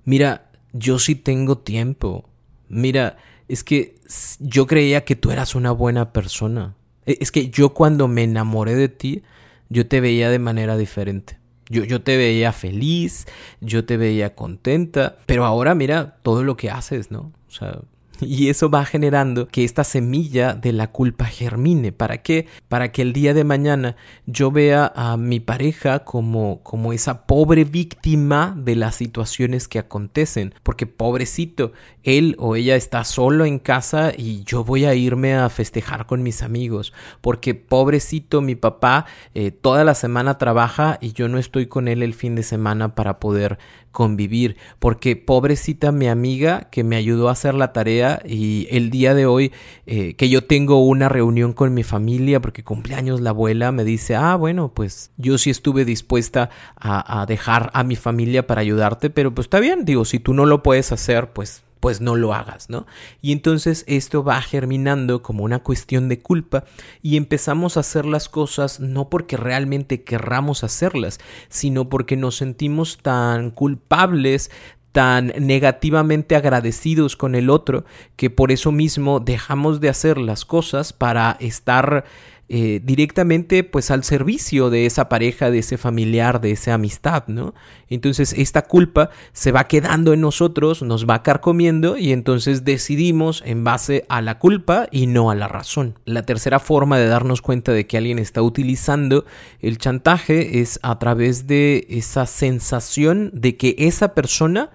mira, 0.04 0.50
yo 0.72 1.00
sí 1.00 1.16
tengo 1.16 1.58
tiempo, 1.58 2.29
mira, 2.70 3.18
es 3.48 3.64
que 3.64 3.96
yo 4.38 4.66
creía 4.66 5.04
que 5.04 5.16
tú 5.16 5.30
eras 5.30 5.54
una 5.54 5.72
buena 5.72 6.12
persona. 6.12 6.76
E, 7.04 7.18
es 7.20 7.30
que 7.30 7.50
yo 7.50 7.74
cuando 7.74 8.08
me 8.08 8.22
enamoré 8.22 8.74
de 8.74 8.88
ti, 8.88 9.22
yo 9.68 9.86
te 9.86 10.00
veía 10.00 10.30
de 10.30 10.38
manera 10.38 10.76
diferente. 10.76 11.38
Yo, 11.68 11.84
yo 11.84 12.02
te 12.02 12.16
veía 12.16 12.52
feliz, 12.52 13.26
yo 13.60 13.84
te 13.84 13.96
veía 13.96 14.34
contenta, 14.34 15.18
pero 15.26 15.44
ahora 15.44 15.74
mira 15.74 16.16
todo 16.22 16.42
lo 16.42 16.56
que 16.56 16.70
haces, 16.70 17.10
¿no? 17.10 17.32
O 17.48 17.50
sea, 17.50 17.80
y 18.26 18.48
eso 18.48 18.70
va 18.70 18.84
generando 18.84 19.48
que 19.48 19.64
esta 19.64 19.84
semilla 19.84 20.54
de 20.54 20.72
la 20.72 20.88
culpa 20.88 21.26
germine. 21.26 21.92
¿Para 21.92 22.22
qué? 22.22 22.46
Para 22.68 22.92
que 22.92 23.02
el 23.02 23.12
día 23.12 23.34
de 23.34 23.44
mañana 23.44 23.96
yo 24.26 24.50
vea 24.50 24.92
a 24.94 25.16
mi 25.16 25.40
pareja 25.40 26.00
como, 26.00 26.62
como 26.62 26.92
esa 26.92 27.26
pobre 27.26 27.64
víctima 27.64 28.54
de 28.56 28.76
las 28.76 28.96
situaciones 28.96 29.68
que 29.68 29.78
acontecen. 29.78 30.54
Porque 30.62 30.86
pobrecito, 30.86 31.72
él 32.02 32.36
o 32.38 32.56
ella 32.56 32.76
está 32.76 33.04
solo 33.04 33.44
en 33.44 33.58
casa 33.58 34.12
y 34.16 34.42
yo 34.44 34.64
voy 34.64 34.84
a 34.84 34.94
irme 34.94 35.34
a 35.34 35.48
festejar 35.48 36.06
con 36.06 36.22
mis 36.22 36.42
amigos. 36.42 36.92
Porque 37.20 37.54
pobrecito, 37.54 38.40
mi 38.40 38.54
papá 38.54 39.06
eh, 39.34 39.50
toda 39.50 39.84
la 39.84 39.94
semana 39.94 40.38
trabaja 40.38 40.98
y 41.00 41.12
yo 41.12 41.28
no 41.28 41.38
estoy 41.38 41.66
con 41.66 41.88
él 41.88 42.02
el 42.02 42.14
fin 42.14 42.34
de 42.34 42.42
semana 42.42 42.94
para 42.94 43.20
poder 43.20 43.58
convivir. 43.90 44.56
Porque 44.78 45.16
pobrecita 45.16 45.92
mi 45.92 46.08
amiga 46.08 46.68
que 46.70 46.84
me 46.84 46.96
ayudó 46.96 47.28
a 47.28 47.32
hacer 47.32 47.54
la 47.54 47.72
tarea 47.72 48.22
y 48.24 48.66
el 48.70 48.90
día 48.90 49.14
de 49.14 49.26
hoy 49.26 49.52
eh, 49.86 50.14
que 50.14 50.28
yo 50.28 50.44
tengo 50.44 50.84
una 50.84 51.08
reunión 51.08 51.52
con 51.52 51.74
mi 51.74 51.82
familia 51.82 52.40
porque 52.40 52.64
cumpleaños 52.64 53.20
la 53.20 53.30
abuela 53.30 53.72
me 53.72 53.84
dice, 53.84 54.16
ah, 54.16 54.36
bueno, 54.36 54.72
pues 54.74 55.10
yo 55.16 55.38
sí 55.38 55.50
estuve 55.50 55.84
dispuesta 55.84 56.50
a, 56.76 57.20
a 57.20 57.26
dejar 57.26 57.70
a 57.74 57.84
mi 57.84 57.96
familia 57.96 58.46
para 58.46 58.60
ayudarte, 58.60 59.10
pero 59.10 59.34
pues 59.34 59.46
está 59.46 59.60
bien, 59.60 59.84
digo, 59.84 60.04
si 60.04 60.18
tú 60.18 60.34
no 60.34 60.46
lo 60.46 60.62
puedes 60.62 60.92
hacer, 60.92 61.32
pues 61.32 61.62
pues 61.80 62.00
no 62.00 62.14
lo 62.14 62.34
hagas, 62.34 62.70
¿no? 62.70 62.86
Y 63.22 63.32
entonces 63.32 63.84
esto 63.88 64.22
va 64.22 64.40
germinando 64.42 65.22
como 65.22 65.44
una 65.44 65.60
cuestión 65.60 66.08
de 66.08 66.20
culpa 66.20 66.64
y 67.02 67.16
empezamos 67.16 67.76
a 67.76 67.80
hacer 67.80 68.04
las 68.06 68.28
cosas 68.28 68.80
no 68.80 69.08
porque 69.08 69.36
realmente 69.36 70.04
querramos 70.04 70.62
hacerlas, 70.62 71.18
sino 71.48 71.88
porque 71.88 72.16
nos 72.16 72.36
sentimos 72.36 72.98
tan 72.98 73.50
culpables 73.50 74.50
tan 74.92 75.32
negativamente 75.38 76.34
agradecidos 76.34 77.16
con 77.16 77.36
el 77.36 77.48
otro 77.48 77.84
que 78.16 78.28
por 78.28 78.50
eso 78.50 78.72
mismo 78.72 79.20
dejamos 79.20 79.80
de 79.80 79.88
hacer 79.88 80.18
las 80.18 80.44
cosas 80.44 80.92
para 80.92 81.36
estar 81.38 82.04
eh, 82.52 82.80
directamente 82.82 83.62
pues 83.62 83.92
al 83.92 84.02
servicio 84.02 84.70
de 84.70 84.84
esa 84.84 85.08
pareja, 85.08 85.52
de 85.52 85.60
ese 85.60 85.78
familiar, 85.78 86.40
de 86.40 86.50
esa 86.50 86.74
amistad, 86.74 87.28
¿no? 87.28 87.54
Entonces 87.88 88.32
esta 88.36 88.62
culpa 88.62 89.10
se 89.32 89.52
va 89.52 89.68
quedando 89.68 90.12
en 90.12 90.20
nosotros, 90.20 90.82
nos 90.82 91.08
va 91.08 91.22
carcomiendo 91.22 91.96
y 91.96 92.10
entonces 92.10 92.64
decidimos 92.64 93.44
en 93.46 93.62
base 93.62 94.04
a 94.08 94.20
la 94.20 94.40
culpa 94.40 94.88
y 94.90 95.06
no 95.06 95.30
a 95.30 95.36
la 95.36 95.46
razón. 95.46 96.00
La 96.06 96.22
tercera 96.22 96.58
forma 96.58 96.98
de 96.98 97.06
darnos 97.06 97.40
cuenta 97.40 97.70
de 97.70 97.86
que 97.86 97.96
alguien 97.96 98.18
está 98.18 98.42
utilizando 98.42 99.24
el 99.60 99.78
chantaje 99.78 100.58
es 100.58 100.80
a 100.82 100.98
través 100.98 101.46
de 101.46 101.86
esa 101.88 102.26
sensación 102.26 103.30
de 103.32 103.56
que 103.56 103.76
esa 103.78 104.12
persona 104.12 104.70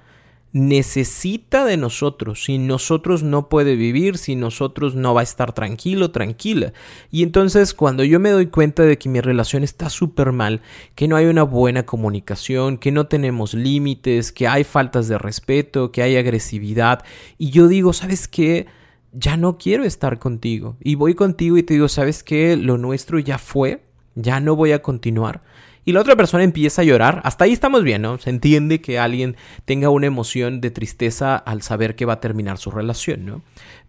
necesita 0.56 1.66
de 1.66 1.76
nosotros. 1.76 2.46
Sin 2.46 2.66
nosotros 2.66 3.24
no 3.24 3.50
puede 3.50 3.76
vivir, 3.76 4.18
sin 4.18 4.40
nosotros 4.40 4.96
no 4.96 5.14
va 5.14 5.20
a 5.20 5.24
estar 5.24 5.52
tranquilo, 5.52 6.12
tranquila. 6.12 6.72
Y 7.12 7.24
entonces 7.24 7.74
cuando 7.74 8.06
yo 8.06 8.22
me 8.22 8.30
doy 8.30 8.46
cuenta 8.46 8.84
de 8.84 8.98
que 8.98 9.10
mi 9.10 9.20
relación 9.20 9.66
está 9.66 9.90
súper 9.90 10.32
mal, 10.32 10.62
que 10.96 11.10
no 11.10 11.18
hay 11.18 11.26
una 11.26 11.44
buena 11.44 11.86
comunicación, 11.86 12.78
que 12.78 12.94
no 12.94 13.08
tenemos 13.08 13.54
límites, 13.54 14.32
que 14.32 14.48
hay 14.48 14.64
faltas 14.64 15.10
de 15.10 15.18
respeto, 15.18 15.92
que 15.92 16.04
hay 16.04 16.16
agresividad, 16.16 17.04
y 17.38 17.50
yo 17.50 17.68
digo, 17.68 17.92
¿sabes 17.92 18.30
qué? 18.30 18.68
Ya 19.12 19.36
no 19.36 19.58
quiero 19.58 19.84
estar 19.84 20.20
contigo. 20.20 20.78
Y 20.80 20.96
voy 20.96 21.16
contigo 21.16 21.58
y 21.58 21.64
te 21.64 21.74
digo, 21.74 21.90
¿sabes 21.90 22.24
qué? 22.24 22.56
Lo 22.56 22.78
nuestro 22.78 23.20
ya 23.20 23.40
fue, 23.40 23.84
ya 24.16 24.40
no 24.40 24.56
voy 24.56 24.72
a 24.72 24.82
continuar 24.82 25.42
y 25.86 25.92
la 25.92 26.02
otra 26.02 26.16
persona 26.16 26.44
empieza 26.44 26.82
a 26.82 26.86
llorar, 26.86 27.22
hasta 27.24 27.46
ahí 27.46 27.54
estamos 27.54 27.84
bien, 27.84 28.02
¿no? 28.02 28.18
Se 28.18 28.32
entiende 28.32 28.82
que 28.82 28.98
alguien 28.98 29.38
tenga 29.66 29.90
una 29.90 30.08
emoción 30.08 30.60
de 30.60 30.72
tristeza 30.72 31.38
al 31.38 31.62
saber 31.62 31.96
que 31.96 32.06
va 32.06 32.14
a 32.14 32.20
terminar 32.20 32.58
su 32.58 32.72
relación, 32.72 33.26
¿no? 33.26 33.44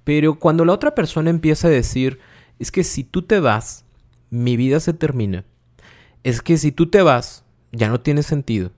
Pero 0.04 0.38
cuando 0.38 0.66
la 0.66 0.74
otra 0.74 0.94
persona 0.94 1.30
empieza 1.30 1.68
a 1.68 1.70
decir, 1.70 2.20
es 2.58 2.70
que 2.70 2.84
si 2.84 3.02
tú 3.02 3.22
te 3.22 3.40
vas, 3.40 3.86
mi 4.28 4.58
vida 4.58 4.78
se 4.78 4.92
termina. 4.92 5.44
Es 6.22 6.42
que 6.42 6.58
si 6.58 6.70
tú 6.70 6.90
te 6.90 7.00
vas, 7.00 7.44
ya 7.72 7.88
no 7.88 8.00
tiene 8.00 8.22
sentido. 8.22 8.72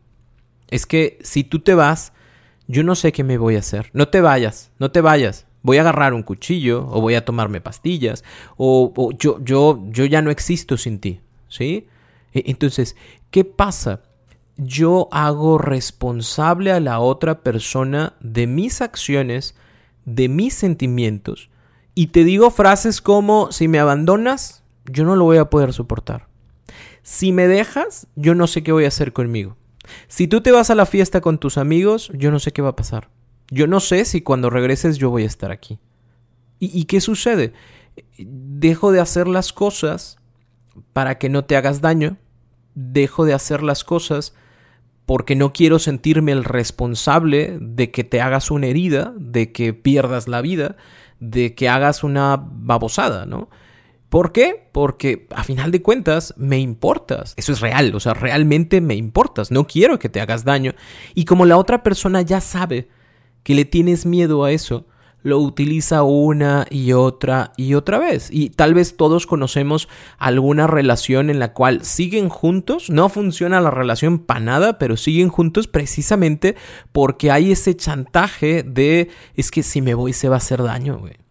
Es 0.68 0.86
que 0.86 1.18
si 1.22 1.42
tú 1.42 1.58
te 1.58 1.74
vas, 1.74 2.12
yo 2.68 2.84
no 2.84 2.94
sé 2.94 3.10
qué 3.10 3.24
me 3.24 3.36
voy 3.36 3.56
a 3.56 3.60
hacer. 3.60 3.90
No 3.94 4.08
te 4.08 4.20
vayas, 4.20 4.70
no 4.78 4.92
te 4.92 5.00
vayas. 5.00 5.46
Voy 5.62 5.78
a 5.78 5.80
agarrar 5.80 6.14
un 6.14 6.22
cuchillo 6.22 6.86
o 6.88 7.00
voy 7.00 7.16
a 7.16 7.24
tomarme 7.24 7.60
pastillas 7.60 8.22
o, 8.56 8.92
o 8.94 9.10
yo, 9.10 9.42
yo, 9.44 9.82
yo 9.88 10.04
ya 10.04 10.22
no 10.22 10.30
existo 10.30 10.76
sin 10.76 11.00
ti, 11.00 11.20
¿sí? 11.48 11.88
E, 12.32 12.44
entonces, 12.46 12.96
¿qué 13.30 13.44
pasa? 13.44 14.02
yo 14.58 15.08
hago 15.12 15.56
responsable 15.56 16.72
a 16.72 16.80
la 16.80 16.98
otra 16.98 17.42
persona 17.42 18.14
de 18.20 18.46
mis 18.48 18.82
acciones, 18.82 19.54
de 20.04 20.28
mis 20.28 20.52
sentimientos, 20.52 21.48
y 21.94 22.08
te 22.08 22.24
digo 22.24 22.50
frases 22.50 23.00
como, 23.00 23.50
si 23.52 23.68
me 23.68 23.78
abandonas, 23.78 24.62
yo 24.84 25.04
no 25.04 25.16
lo 25.16 25.24
voy 25.24 25.38
a 25.38 25.48
poder 25.48 25.72
soportar. 25.72 26.28
Si 27.02 27.32
me 27.32 27.46
dejas, 27.46 28.08
yo 28.16 28.34
no 28.34 28.46
sé 28.46 28.62
qué 28.62 28.72
voy 28.72 28.84
a 28.84 28.88
hacer 28.88 29.12
conmigo. 29.12 29.56
Si 30.06 30.28
tú 30.28 30.40
te 30.40 30.52
vas 30.52 30.70
a 30.70 30.74
la 30.74 30.86
fiesta 30.86 31.20
con 31.20 31.38
tus 31.38 31.56
amigos, 31.56 32.10
yo 32.14 32.30
no 32.30 32.38
sé 32.38 32.52
qué 32.52 32.62
va 32.62 32.70
a 32.70 32.76
pasar. 32.76 33.08
Yo 33.50 33.66
no 33.66 33.80
sé 33.80 34.04
si 34.04 34.20
cuando 34.20 34.50
regreses 34.50 34.98
yo 34.98 35.10
voy 35.10 35.22
a 35.22 35.26
estar 35.26 35.50
aquí. 35.50 35.78
¿Y, 36.60 36.84
qué 36.84 37.00
sucede? 37.00 37.52
Dejo 38.18 38.90
de 38.90 39.00
hacer 39.00 39.28
las 39.28 39.52
cosas 39.52 40.17
para 40.92 41.18
que 41.18 41.28
no 41.28 41.44
te 41.44 41.56
hagas 41.56 41.80
daño. 41.80 42.16
Dejo 42.74 43.24
de 43.24 43.34
hacer 43.34 43.62
las 43.62 43.84
cosas 43.84 44.34
porque 45.06 45.36
no 45.36 45.52
quiero 45.52 45.78
sentirme 45.78 46.32
el 46.32 46.44
responsable 46.44 47.56
de 47.60 47.90
que 47.90 48.04
te 48.04 48.20
hagas 48.20 48.50
una 48.50 48.66
herida, 48.66 49.14
de 49.16 49.52
que 49.52 49.72
pierdas 49.72 50.28
la 50.28 50.42
vida, 50.42 50.76
de 51.18 51.54
que 51.54 51.68
hagas 51.68 52.04
una 52.04 52.36
babosada, 52.36 53.24
¿no? 53.24 53.48
¿Por 54.08 54.32
qué? 54.32 54.68
Porque 54.72 55.26
a 55.34 55.44
final 55.44 55.70
de 55.70 55.82
cuentas 55.82 56.34
me 56.36 56.58
importas. 56.58 57.34
Eso 57.36 57.52
es 57.52 57.60
real, 57.60 57.94
o 57.94 58.00
sea, 58.00 58.14
realmente 58.14 58.80
me 58.80 58.96
importas. 58.96 59.50
No 59.50 59.66
quiero 59.66 59.98
que 59.98 60.08
te 60.08 60.20
hagas 60.20 60.44
daño. 60.44 60.74
Y 61.14 61.24
como 61.24 61.44
la 61.44 61.58
otra 61.58 61.82
persona 61.82 62.22
ya 62.22 62.40
sabe 62.40 62.88
que 63.42 63.54
le 63.54 63.64
tienes 63.64 64.06
miedo 64.06 64.44
a 64.44 64.52
eso, 64.52 64.86
lo 65.28 65.38
utiliza 65.38 66.02
una 66.02 66.66
y 66.70 66.92
otra 66.92 67.52
y 67.56 67.74
otra 67.74 67.98
vez. 67.98 68.28
Y 68.32 68.50
tal 68.50 68.74
vez 68.74 68.96
todos 68.96 69.26
conocemos 69.26 69.88
alguna 70.18 70.66
relación 70.66 71.30
en 71.30 71.38
la 71.38 71.52
cual 71.52 71.84
siguen 71.84 72.28
juntos, 72.28 72.90
no 72.90 73.08
funciona 73.08 73.60
la 73.60 73.70
relación 73.70 74.18
para 74.18 74.40
nada, 74.40 74.78
pero 74.78 74.96
siguen 74.96 75.28
juntos 75.28 75.68
precisamente 75.68 76.56
porque 76.92 77.30
hay 77.30 77.52
ese 77.52 77.76
chantaje 77.76 78.62
de 78.62 79.10
es 79.34 79.50
que 79.50 79.62
si 79.62 79.82
me 79.82 79.94
voy 79.94 80.12
se 80.12 80.28
va 80.28 80.36
a 80.36 80.38
hacer 80.38 80.62
daño, 80.62 80.98
güey. 80.98 81.27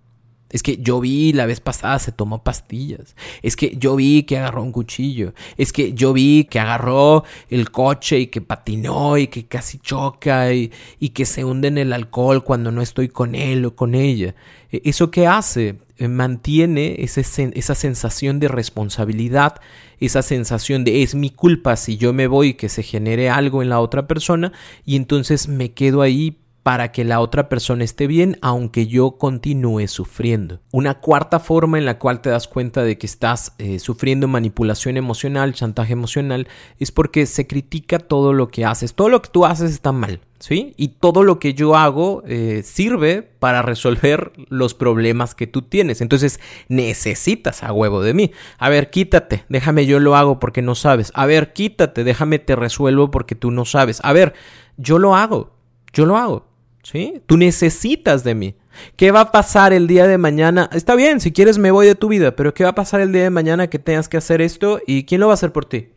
Es 0.49 0.63
que 0.63 0.77
yo 0.77 1.01
vi 1.01 1.33
la 1.33 1.45
vez 1.45 1.59
pasada 1.59 1.99
se 1.99 2.11
tomó 2.11 2.43
pastillas. 2.43 3.15
Es 3.41 3.55
que 3.55 3.75
yo 3.77 3.95
vi 3.95 4.23
que 4.23 4.37
agarró 4.37 4.63
un 4.63 4.71
cuchillo. 4.71 5.33
Es 5.57 5.73
que 5.73 5.93
yo 5.93 6.13
vi 6.13 6.45
que 6.45 6.59
agarró 6.59 7.23
el 7.49 7.69
coche 7.71 8.19
y 8.19 8.27
que 8.27 8.41
patinó 8.41 9.17
y 9.17 9.27
que 9.27 9.45
casi 9.45 9.77
choca 9.79 10.53
y, 10.53 10.71
que 11.13 11.25
se 11.25 11.43
hunde 11.43 11.67
en 11.67 11.77
el 11.77 11.93
alcohol 11.93 12.43
cuando 12.43 12.71
no 12.71 12.81
estoy 12.81 13.09
con 13.09 13.35
él 13.35 13.65
o 13.65 13.75
con 13.75 13.95
ella. 13.95 14.35
E, 14.71 14.81
¿Eso 14.85 15.11
qué 15.11 15.27
hace? 15.27 15.75
Eh, 15.97 16.07
mantiene 16.07 16.97
esa 16.99 17.75
sensación 17.75 18.39
de 18.39 18.47
responsabilidad, 18.47 19.59
esa 19.99 20.21
sensación 20.21 20.83
de 20.83 21.01
es 21.01 21.15
mi 21.15 21.31
culpa 21.31 21.75
si 21.75 21.97
yo 21.97 22.13
me 22.13 22.27
voy 22.27 22.53
que 22.53 22.69
se 22.69 22.83
genere 22.83 23.31
algo 23.31 23.63
en 23.63 23.69
la 23.69 23.79
otra 23.79 24.05
persona 24.05 24.51
y 24.85 24.95
entonces 24.95 25.47
me 25.47 25.71
quedo 25.71 26.03
ahí 26.03 26.37
para 26.67 26.91
que 26.91 27.05
la 27.05 27.21
otra 27.21 27.47
persona 27.47 27.85
esté 27.85 28.07
bien 28.07 28.37
aunque 28.41 28.87
yo 28.87 29.11
continúe 29.11 29.87
sufriendo. 29.87 30.59
Una 30.73 30.95
cuarta 30.95 31.39
forma 31.39 31.77
en 31.77 31.85
la 31.85 31.97
cual 31.97 32.19
te 32.19 32.29
das 32.29 32.49
cuenta 32.49 32.83
de 32.83 32.97
que 32.97 33.07
estás 33.07 33.53
eh, 33.57 33.79
sufriendo 33.79 34.27
manipulación 34.27 34.97
emocional, 34.97 35.53
chantaje 35.53 35.93
emocional, 35.93 36.49
es 36.77 36.91
porque 36.91 37.25
se 37.25 37.47
critica 37.47 37.99
todo 37.99 38.33
lo 38.33 38.49
que 38.49 38.65
haces. 38.65 38.95
Todo 38.95 39.07
lo 39.07 39.21
que 39.21 39.29
tú 39.29 39.45
haces 39.45 39.71
está 39.71 39.93
mal, 39.93 40.19
¿sí? 40.39 40.73
Y 40.75 40.89
todo 40.89 41.23
lo 41.23 41.39
que 41.39 41.53
yo 41.53 41.77
hago 41.77 42.21
eh, 42.27 42.63
sirve 42.65 43.21
para 43.21 43.61
resolver 43.61 44.33
los 44.49 44.73
problemas 44.73 45.35
que 45.35 45.47
tú 45.47 45.61
tienes. 45.61 46.01
Entonces 46.01 46.41
necesitas 46.67 47.63
a 47.63 47.71
huevo 47.71 48.01
de 48.01 48.13
mí. 48.13 48.33
A 48.57 48.67
ver, 48.67 48.89
quítate, 48.89 49.45
déjame 49.47 49.85
yo 49.85 50.01
lo 50.01 50.17
hago 50.17 50.41
porque 50.41 50.61
no 50.61 50.75
sabes. 50.75 51.13
A 51.15 51.25
ver, 51.27 51.53
quítate, 51.53 52.03
déjame 52.03 52.39
te 52.39 52.57
resuelvo 52.57 53.09
porque 53.09 53.35
tú 53.35 53.51
no 53.51 53.63
sabes. 53.63 54.01
A 54.03 54.11
ver, 54.11 54.33
yo 54.75 54.99
lo 54.99 55.15
hago, 55.15 55.55
yo 55.93 56.05
lo 56.05 56.17
hago. 56.17 56.56
¿Sí? 56.91 57.21
Tú 57.25 57.35
necesitas 57.35 58.23
de 58.23 58.33
mí. 58.33 58.55
¿Qué 58.95 59.11
va 59.11 59.21
a 59.21 59.31
pasar 59.31 59.73
el 59.73 59.87
día 59.87 60.07
de 60.07 60.17
mañana? 60.17 60.69
Está 60.71 60.95
bien, 60.95 61.19
si 61.19 61.33
quieres 61.33 61.57
me 61.57 61.71
voy 61.71 61.85
de 61.85 61.95
tu 61.95 62.07
vida, 62.07 62.35
pero 62.35 62.53
¿qué 62.53 62.63
va 62.63 62.69
a 62.69 62.75
pasar 62.75 63.01
el 63.01 63.11
día 63.11 63.23
de 63.23 63.29
mañana 63.29 63.67
que 63.67 63.77
tengas 63.77 64.07
que 64.07 64.15
hacer 64.15 64.41
esto 64.41 64.79
y 64.87 65.03
quién 65.03 65.19
lo 65.19 65.27
va 65.27 65.33
a 65.33 65.35
hacer 65.35 65.51
por 65.51 65.65
ti? 65.65 65.89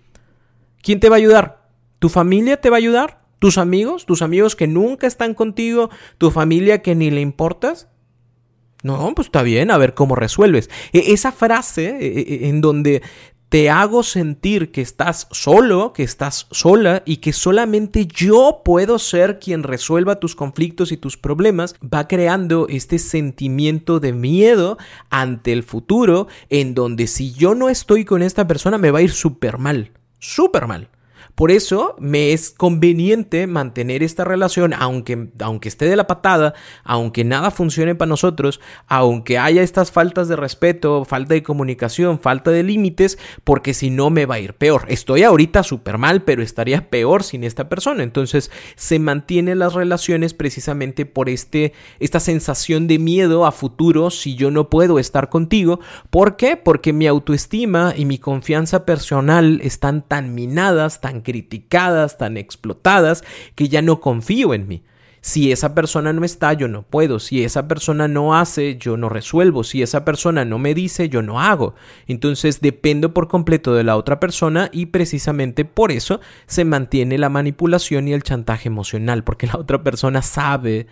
¿Quién 0.83 0.99
te 0.99 1.09
va 1.09 1.17
a 1.17 1.19
ayudar? 1.19 1.69
¿Tu 2.01 2.09
familia 2.09 2.61
te 2.61 2.71
va 2.71 2.77
a 2.77 2.79
ayudar? 2.79 3.21
¿Tus 3.39 3.57
amigos? 3.57 4.05
¿Tus 4.05 4.21
amigos 4.21 4.57
que 4.57 4.67
nunca 4.67 5.07
están 5.07 5.35
contigo? 5.35 5.91
¿Tu 6.19 6.33
familia 6.33 6.83
que 6.83 6.97
ni 6.97 7.11
le 7.11 7.21
importas? 7.21 7.89
No, 8.83 9.13
pues 9.15 9.27
está 9.27 9.43
bien, 9.43 9.71
a 9.71 9.79
ver 9.79 9.95
cómo 9.95 10.17
resuelves. 10.17 10.71
E, 10.93 11.13
esa 11.13 11.31
frase 11.33 11.99
e, 12.01 12.21
e, 12.21 12.49
en 12.49 12.61
donde 12.61 13.03
te 13.51 13.69
hago 13.69 14.05
sentir 14.05 14.71
que 14.71 14.81
estás 14.81 15.27
solo, 15.33 15.93
que 15.93 16.05
estás 16.05 16.47
sola 16.53 17.03
y 17.05 17.17
que 17.17 17.33
solamente 17.33 18.07
yo 18.07 18.63
puedo 18.65 19.01
ser 19.01 19.41
quien 19.41 19.65
resuelva 19.65 20.21
tus 20.21 20.37
conflictos 20.37 20.93
y 20.93 20.97
tus 20.97 21.17
problemas, 21.17 21.75
va 21.83 22.07
creando 22.07 22.69
este 22.69 23.01
sentimiento 23.01 23.99
de 23.99 24.13
miedo 24.13 24.79
ante 25.11 25.53
el 25.53 25.65
futuro 25.65 26.29
en 26.49 26.75
donde 26.75 27.09
si 27.09 27.33
yo 27.33 27.57
no 27.57 27.69
estoy 27.69 28.05
con 28.05 28.23
esta 28.23 28.47
persona 28.47 28.79
me 28.79 28.93
va 28.93 29.01
a 29.01 29.03
ir 29.03 29.11
súper 29.11 29.59
mal, 29.59 29.91
súper 30.21 30.69
mal. 30.69 30.89
Por 31.41 31.51
eso 31.51 31.97
me 31.99 32.35
es 32.35 32.51
conveniente 32.51 33.47
mantener 33.47 34.03
esta 34.03 34.25
relación, 34.25 34.75
aunque, 34.75 35.31
aunque 35.41 35.71
esté 35.71 35.87
de 35.87 35.97
la 35.97 36.07
patada, 36.07 36.53
aunque 36.85 37.25
nada 37.25 37.51
funcione 37.51 37.95
para 37.95 38.11
nosotros, 38.11 38.61
aunque 38.89 39.39
haya 39.39 39.63
estas 39.63 39.91
faltas 39.91 40.29
de 40.29 40.37
respeto, 40.37 41.07
falta 41.07 41.33
de 41.33 41.43
comunicación, 41.43 42.21
falta 42.21 42.51
de 42.51 42.63
límites, 42.63 43.19
porque 43.43 43.73
si 43.73 43.89
no 43.89 44.11
me 44.11 44.27
va 44.27 44.35
a 44.35 44.41
ir 44.41 44.53
peor. 44.53 44.85
Estoy 44.89 45.23
ahorita 45.23 45.63
súper 45.63 45.97
mal, 45.97 46.25
pero 46.25 46.43
estaría 46.43 46.91
peor 46.91 47.23
sin 47.23 47.43
esta 47.43 47.71
persona. 47.71 48.03
Entonces 48.03 48.51
se 48.77 48.99
mantienen 48.99 49.61
las 49.61 49.73
relaciones 49.73 50.35
precisamente 50.35 51.07
por 51.07 51.31
este, 51.31 51.73
esta 52.01 52.21
sensación 52.21 52.87
de 52.87 52.99
miedo 52.99 53.47
a 53.47 53.53
futuro 53.53 54.11
si 54.11 54.35
yo 54.35 54.51
no 54.51 54.69
puedo 54.69 54.99
estar 54.99 55.31
contigo. 55.31 55.81
¿Por 56.11 56.37
qué? 56.37 56.59
Porque 56.59 56.93
mi 56.93 57.07
autoestima 57.07 57.95
y 57.97 58.05
mi 58.05 58.19
confianza 58.19 58.85
personal 58.85 59.63
están 59.63 60.03
tan 60.07 60.35
minadas, 60.35 61.01
tan 61.01 61.23
criticadas, 61.31 62.19
tan 62.19 62.37
explotadas, 62.37 63.23
que 63.55 63.69
ya 63.69 63.83
no 63.83 64.01
confío 64.01 64.53
en 64.53 64.67
mí. 64.67 64.83
Si 65.23 65.53
esa 65.53 65.75
persona 65.75 66.13
no 66.13 66.25
está, 66.25 66.55
yo 66.55 66.67
no 66.67 66.83
puedo. 66.83 67.21
Si 67.21 67.45
esa 67.45 67.69
persona 67.69 68.09
no 68.09 68.35
hace, 68.35 68.79
yo 68.79 68.97
no 68.97 69.09
resuelvo. 69.09 69.65
Si 69.65 69.83
esa 69.83 70.05
persona 70.05 70.45
no 70.45 70.59
me 70.59 70.75
dice, 70.75 71.09
yo 71.09 71.23
no 71.23 71.41
hago. 71.41 71.75
Entonces 72.07 72.61
dependo 72.61 73.13
por 73.13 73.29
completo 73.29 73.75
de 73.75 73.85
la 73.85 73.97
otra 73.97 74.19
persona 74.19 74.71
y 74.73 74.87
precisamente 74.87 75.65
por 75.65 75.93
eso 75.93 76.21
se 76.47 76.65
mantiene 76.65 77.19
la 77.19 77.29
manipulación 77.29 78.09
y 78.09 78.15
el 78.15 78.23
chantaje 78.23 78.69
emocional, 78.69 79.23
porque 79.23 79.47
la 79.47 79.59
otra 79.59 79.83
persona 79.83 80.23
sabe 80.23 80.87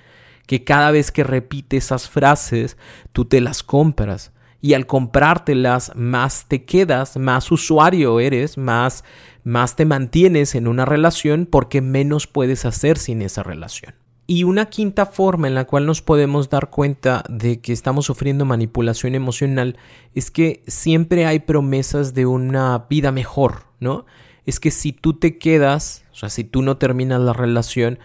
que 0.46 0.62
cada 0.62 0.90
vez 0.90 1.10
que 1.10 1.24
repite 1.24 1.78
esas 1.78 2.08
frases, 2.08 2.76
tú 3.12 3.24
te 3.24 3.40
las 3.40 3.62
compras 3.62 4.32
y 4.60 4.74
al 4.74 4.86
comprártelas 4.86 5.92
más 5.94 6.46
te 6.48 6.64
quedas, 6.64 7.16
más 7.16 7.50
usuario 7.52 8.20
eres, 8.20 8.58
más, 8.58 9.04
más 9.44 9.76
te 9.76 9.84
mantienes 9.84 10.54
en 10.54 10.66
una 10.66 10.84
relación 10.84 11.46
porque 11.46 11.80
menos 11.80 12.26
puedes 12.26 12.64
hacer 12.64 12.98
sin 12.98 13.22
esa 13.22 13.42
relación. 13.42 13.94
Y 14.26 14.44
una 14.44 14.66
quinta 14.66 15.06
forma 15.06 15.48
en 15.48 15.54
la 15.54 15.64
cual 15.64 15.86
nos 15.86 16.02
podemos 16.02 16.50
dar 16.50 16.68
cuenta 16.68 17.24
de 17.30 17.60
que 17.60 17.72
estamos 17.72 18.06
sufriendo 18.06 18.44
manipulación 18.44 19.14
emocional 19.14 19.78
es 20.14 20.30
que 20.30 20.62
siempre 20.66 21.24
hay 21.24 21.38
promesas 21.38 22.12
de 22.12 22.26
una 22.26 22.86
vida 22.90 23.10
mejor, 23.10 23.64
¿no? 23.80 24.04
Es 24.44 24.60
que 24.60 24.70
si 24.70 24.92
tú 24.92 25.14
te 25.14 25.38
quedas, 25.38 26.04
o 26.12 26.16
sea, 26.16 26.28
si 26.28 26.44
tú 26.44 26.60
no 26.60 26.76
terminas 26.76 27.20
la 27.22 27.32
relación, 27.32 28.00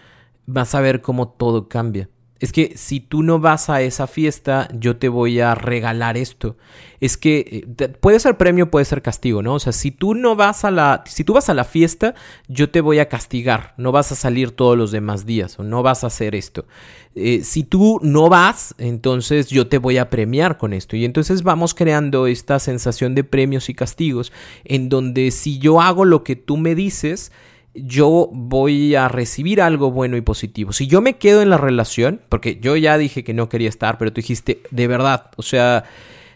vas 0.46 0.74
a 0.74 0.80
ver 0.80 1.02
cómo 1.02 1.28
todo 1.28 1.68
cambia 1.68 2.08
es 2.44 2.52
que 2.52 2.74
si 2.76 3.00
tú 3.00 3.22
no 3.22 3.38
vas 3.38 3.70
a 3.70 3.80
esa 3.80 4.06
fiesta, 4.06 4.68
yo 4.74 4.98
te 4.98 5.08
voy 5.08 5.40
a 5.40 5.54
regalar 5.54 6.18
esto. 6.18 6.58
Es 7.00 7.16
que 7.16 7.64
eh, 7.78 7.88
puede 7.88 8.20
ser 8.20 8.36
premio, 8.36 8.70
puede 8.70 8.84
ser 8.84 9.00
castigo, 9.00 9.42
¿no? 9.42 9.54
O 9.54 9.58
sea, 9.58 9.72
si 9.72 9.90
tú 9.90 10.14
no 10.14 10.36
vas 10.36 10.62
a 10.66 10.70
la, 10.70 11.04
si 11.06 11.24
tú 11.24 11.32
vas 11.32 11.48
a 11.48 11.54
la 11.54 11.64
fiesta, 11.64 12.14
yo 12.46 12.68
te 12.68 12.82
voy 12.82 12.98
a 12.98 13.08
castigar. 13.08 13.72
No 13.78 13.92
vas 13.92 14.12
a 14.12 14.14
salir 14.14 14.50
todos 14.50 14.76
los 14.76 14.90
demás 14.90 15.24
días 15.24 15.58
o 15.58 15.62
no 15.62 15.82
vas 15.82 16.04
a 16.04 16.08
hacer 16.08 16.34
esto. 16.34 16.66
Eh, 17.14 17.40
si 17.44 17.64
tú 17.64 17.98
no 18.02 18.28
vas, 18.28 18.74
entonces 18.76 19.48
yo 19.48 19.66
te 19.66 19.78
voy 19.78 19.96
a 19.96 20.10
premiar 20.10 20.58
con 20.58 20.74
esto. 20.74 20.96
Y 20.96 21.06
entonces 21.06 21.44
vamos 21.44 21.72
creando 21.72 22.26
esta 22.26 22.58
sensación 22.58 23.14
de 23.14 23.24
premios 23.24 23.70
y 23.70 23.74
castigos 23.74 24.34
en 24.64 24.90
donde 24.90 25.30
si 25.30 25.58
yo 25.58 25.80
hago 25.80 26.04
lo 26.04 26.24
que 26.24 26.36
tú 26.36 26.58
me 26.58 26.74
dices, 26.74 27.32
yo 27.74 28.28
voy 28.32 28.94
a 28.94 29.08
recibir 29.08 29.60
algo 29.60 29.90
bueno 29.90 30.16
y 30.16 30.20
positivo. 30.20 30.72
Si 30.72 30.86
yo 30.86 31.00
me 31.00 31.16
quedo 31.16 31.42
en 31.42 31.50
la 31.50 31.58
relación, 31.58 32.20
porque 32.28 32.58
yo 32.60 32.76
ya 32.76 32.96
dije 32.98 33.24
que 33.24 33.34
no 33.34 33.48
quería 33.48 33.68
estar, 33.68 33.98
pero 33.98 34.12
tú 34.12 34.20
dijiste, 34.20 34.62
de 34.70 34.86
verdad, 34.86 35.30
o 35.36 35.42
sea, 35.42 35.84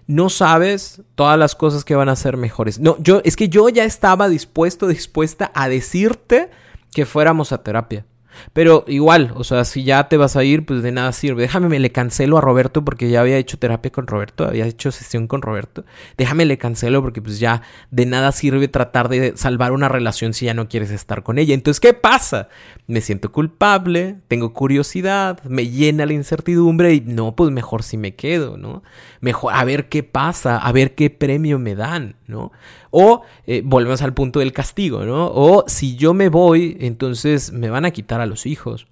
no 0.07 0.31
sabes 0.31 1.03
todas 1.15 1.39
las 1.39 1.55
cosas 1.55 1.85
que 1.85 1.95
van 1.95 2.09
a 2.09 2.17
ser 2.17 2.37
mejores. 2.37 2.81
No, 2.81 2.97
yo, 3.01 3.21
es 3.25 3.37
que 3.37 3.49
yo 3.49 3.69
ya 3.69 3.85
estaba 3.85 4.29
dispuesto, 4.29 4.89
dispuesta 4.89 5.53
a 5.55 5.69
decirte 5.69 6.51
que 6.93 7.07
fuéramos 7.07 7.53
a 7.53 7.63
terapia. 7.63 8.05
Pero 8.53 8.85
igual, 8.87 9.33
o 9.35 9.45
sea, 9.45 9.65
si 9.65 9.85
ya 9.85 10.09
te 10.09 10.17
vas 10.17 10.37
a 10.37 10.45
ir, 10.45 10.65
pues 10.67 10.83
de 10.83 10.93
nada 10.93 11.13
sirve. 11.13 11.43
Déjame, 11.43 11.69
me 11.69 11.79
le 11.79 11.93
cancelo 11.93 12.39
a 12.39 12.41
Roberto 12.41 12.85
porque 12.85 13.11
ya 13.11 13.21
había 13.21 13.37
hecho 13.37 13.59
terapia 13.59 13.93
con 13.93 14.07
Roberto, 14.07 14.45
había 14.45 14.67
hecho 14.67 14.91
sesión 14.93 15.27
con 15.27 15.43
Roberto. 15.43 15.85
Déjame 16.17 16.45
le 16.45 16.59
cancelo 16.59 17.03
porque 17.03 17.23
pues 17.23 17.39
ya 17.39 17.63
de 17.91 18.07
nada 18.07 18.33
sirve 18.33 18.69
tratar 18.69 19.09
de 19.09 19.37
salvar 19.37 19.73
una 19.73 19.89
relación 19.89 20.35
si 20.35 20.47
ya 20.47 20.55
no 20.55 20.69
quieres 20.69 20.91
estar 20.91 21.23
con 21.23 21.39
ella. 21.39 21.55
Entonces, 21.55 21.81
¿qué 21.81 21.95
pasa? 21.95 22.49
Me 22.87 23.01
siento 23.01 23.33
culpable, 23.33 24.17
tengo 24.29 24.53
curiosidad, 24.53 25.43
me 25.45 25.69
llena 25.69 26.07
la 26.07 26.13
incertidumbre 26.13 26.95
y 26.95 27.01
no, 27.01 27.35
pues 27.37 27.51
mejor 27.51 27.83
si 27.83 27.97
me 27.97 28.15
quedo, 28.15 28.57
¿no? 28.57 28.83
Mejor 29.21 29.53
a 29.55 29.65
ver 29.65 29.89
qué 29.89 30.03
pasa, 30.03 30.59
a 30.59 30.73
ver 30.73 30.95
qué 30.95 31.11
premio 31.11 31.59
me 31.59 31.75
dan, 31.75 32.17
¿no? 32.27 32.53
O 32.91 33.23
eh, 33.47 33.63
volvemos 33.65 34.03
al 34.03 34.15
punto 34.15 34.41
del 34.41 34.53
castigo, 34.53 35.05
¿no? 35.05 35.27
O 35.29 35.65
si 35.67 35.97
yo 35.97 36.15
me 36.15 36.29
voy, 36.29 36.77
entonces 36.81 37.53
me 37.53 37.71
van 37.71 37.85
a 37.85 37.91
quitar 37.91 38.21
a 38.21 38.27
los 38.27 38.47
hijos. 38.47 38.87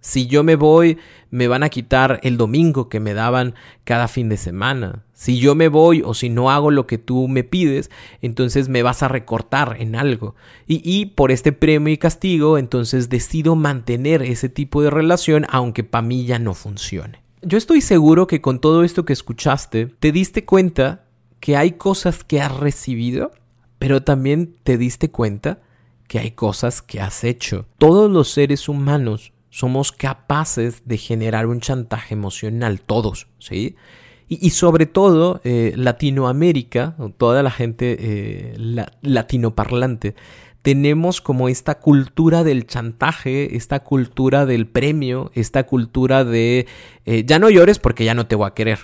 Si 0.00 0.28
yo 0.28 0.44
me 0.44 0.54
voy, 0.54 0.98
me 1.30 1.48
van 1.48 1.64
a 1.64 1.68
quitar 1.68 2.20
el 2.22 2.36
domingo 2.36 2.88
que 2.88 3.00
me 3.00 3.12
daban 3.12 3.54
cada 3.82 4.06
fin 4.06 4.28
de 4.28 4.36
semana. 4.36 5.02
Si 5.14 5.38
yo 5.38 5.56
me 5.56 5.66
voy 5.66 6.00
o 6.04 6.14
si 6.14 6.28
no 6.28 6.48
hago 6.48 6.70
lo 6.70 6.86
que 6.86 6.96
tú 6.96 7.26
me 7.26 7.42
pides, 7.42 7.90
entonces 8.22 8.68
me 8.68 8.84
vas 8.84 9.02
a 9.02 9.08
recortar 9.08 9.76
en 9.80 9.96
algo. 9.96 10.36
Y, 10.68 10.80
y 10.84 11.06
por 11.06 11.32
este 11.32 11.50
premio 11.50 11.92
y 11.92 11.98
castigo, 11.98 12.56
entonces 12.56 13.08
decido 13.08 13.56
mantener 13.56 14.22
ese 14.22 14.48
tipo 14.48 14.80
de 14.80 14.90
relación 14.90 15.44
aunque 15.48 15.82
para 15.82 16.06
mí 16.06 16.24
ya 16.24 16.38
no 16.38 16.54
funcione. 16.54 17.20
Yo 17.42 17.58
estoy 17.58 17.80
seguro 17.80 18.28
que 18.28 18.40
con 18.40 18.60
todo 18.60 18.84
esto 18.84 19.04
que 19.04 19.12
escuchaste, 19.12 19.86
te 19.86 20.12
diste 20.12 20.44
cuenta 20.44 21.05
que 21.40 21.56
hay 21.56 21.72
cosas 21.72 22.24
que 22.24 22.40
has 22.40 22.54
recibido, 22.56 23.32
pero 23.78 24.02
también 24.02 24.54
te 24.62 24.78
diste 24.78 25.10
cuenta 25.10 25.60
que 26.08 26.18
hay 26.18 26.32
cosas 26.32 26.82
que 26.82 27.00
has 27.00 27.24
hecho. 27.24 27.66
Todos 27.78 28.10
los 28.10 28.30
seres 28.30 28.68
humanos 28.68 29.32
somos 29.50 29.92
capaces 29.92 30.82
de 30.84 30.98
generar 30.98 31.46
un 31.46 31.60
chantaje 31.60 32.14
emocional, 32.14 32.80
todos, 32.80 33.28
¿sí? 33.38 33.76
Y, 34.28 34.50
sobre 34.50 34.86
todo 34.86 35.40
eh, 35.44 35.72
Latinoamérica, 35.76 36.96
toda 37.16 37.44
la 37.44 37.50
gente 37.52 37.96
eh, 38.00 38.86
latinoparlante, 39.00 40.16
tenemos 40.62 41.20
como 41.20 41.48
esta 41.48 41.78
cultura 41.78 42.42
del 42.42 42.66
chantaje, 42.66 43.54
esta 43.56 43.84
cultura 43.84 44.44
del 44.44 44.66
premio, 44.66 45.30
esta 45.34 45.64
cultura 45.64 46.24
de 46.24 46.66
eh, 47.04 47.22
ya 47.24 47.38
no 47.38 47.50
llores 47.50 47.78
porque 47.78 48.04
ya 48.04 48.14
no 48.14 48.26
te 48.26 48.34
voy 48.34 48.48
a 48.48 48.54
querer, 48.54 48.80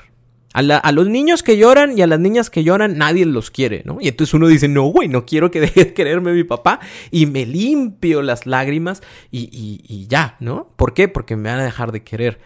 a, 0.52 0.92
los 0.92 1.08
niños 1.08 1.42
que 1.42 1.56
lloran 1.56 1.96
y 1.96 2.02
a 2.02 2.06
las 2.06 2.20
niñas 2.20 2.50
que 2.50 2.64
lloran 2.64 2.98
nadie 2.98 3.24
los 3.26 3.50
quiere, 3.50 3.82
¿no? 3.84 3.98
Y 4.00 4.08
entonces 4.08 4.34
uno 4.34 4.48
dice, 4.48 4.68
no, 4.68 4.84
güey, 4.84 5.08
no 5.08 5.24
quiero 5.24 5.50
que 5.50 5.60
deje 5.62 5.86
de 5.86 5.94
quererme 5.94 6.32
mi 6.32 6.44
papá 6.44 6.80
y 7.10 7.26
me 7.26 7.46
limpio 7.46 8.22
las 8.22 8.46
lágrimas 8.46 9.02
y, 9.30 9.48
y 9.86 10.06
ya, 10.08 10.36
¿no? 10.40 10.68
¿Por 10.76 10.94
qué? 10.94 11.08
Porque 11.08 11.36
me 11.36 11.50
van 11.50 11.60
a 11.60 11.64
dejar 11.64 11.92
de 11.92 12.02
querer 12.02 12.38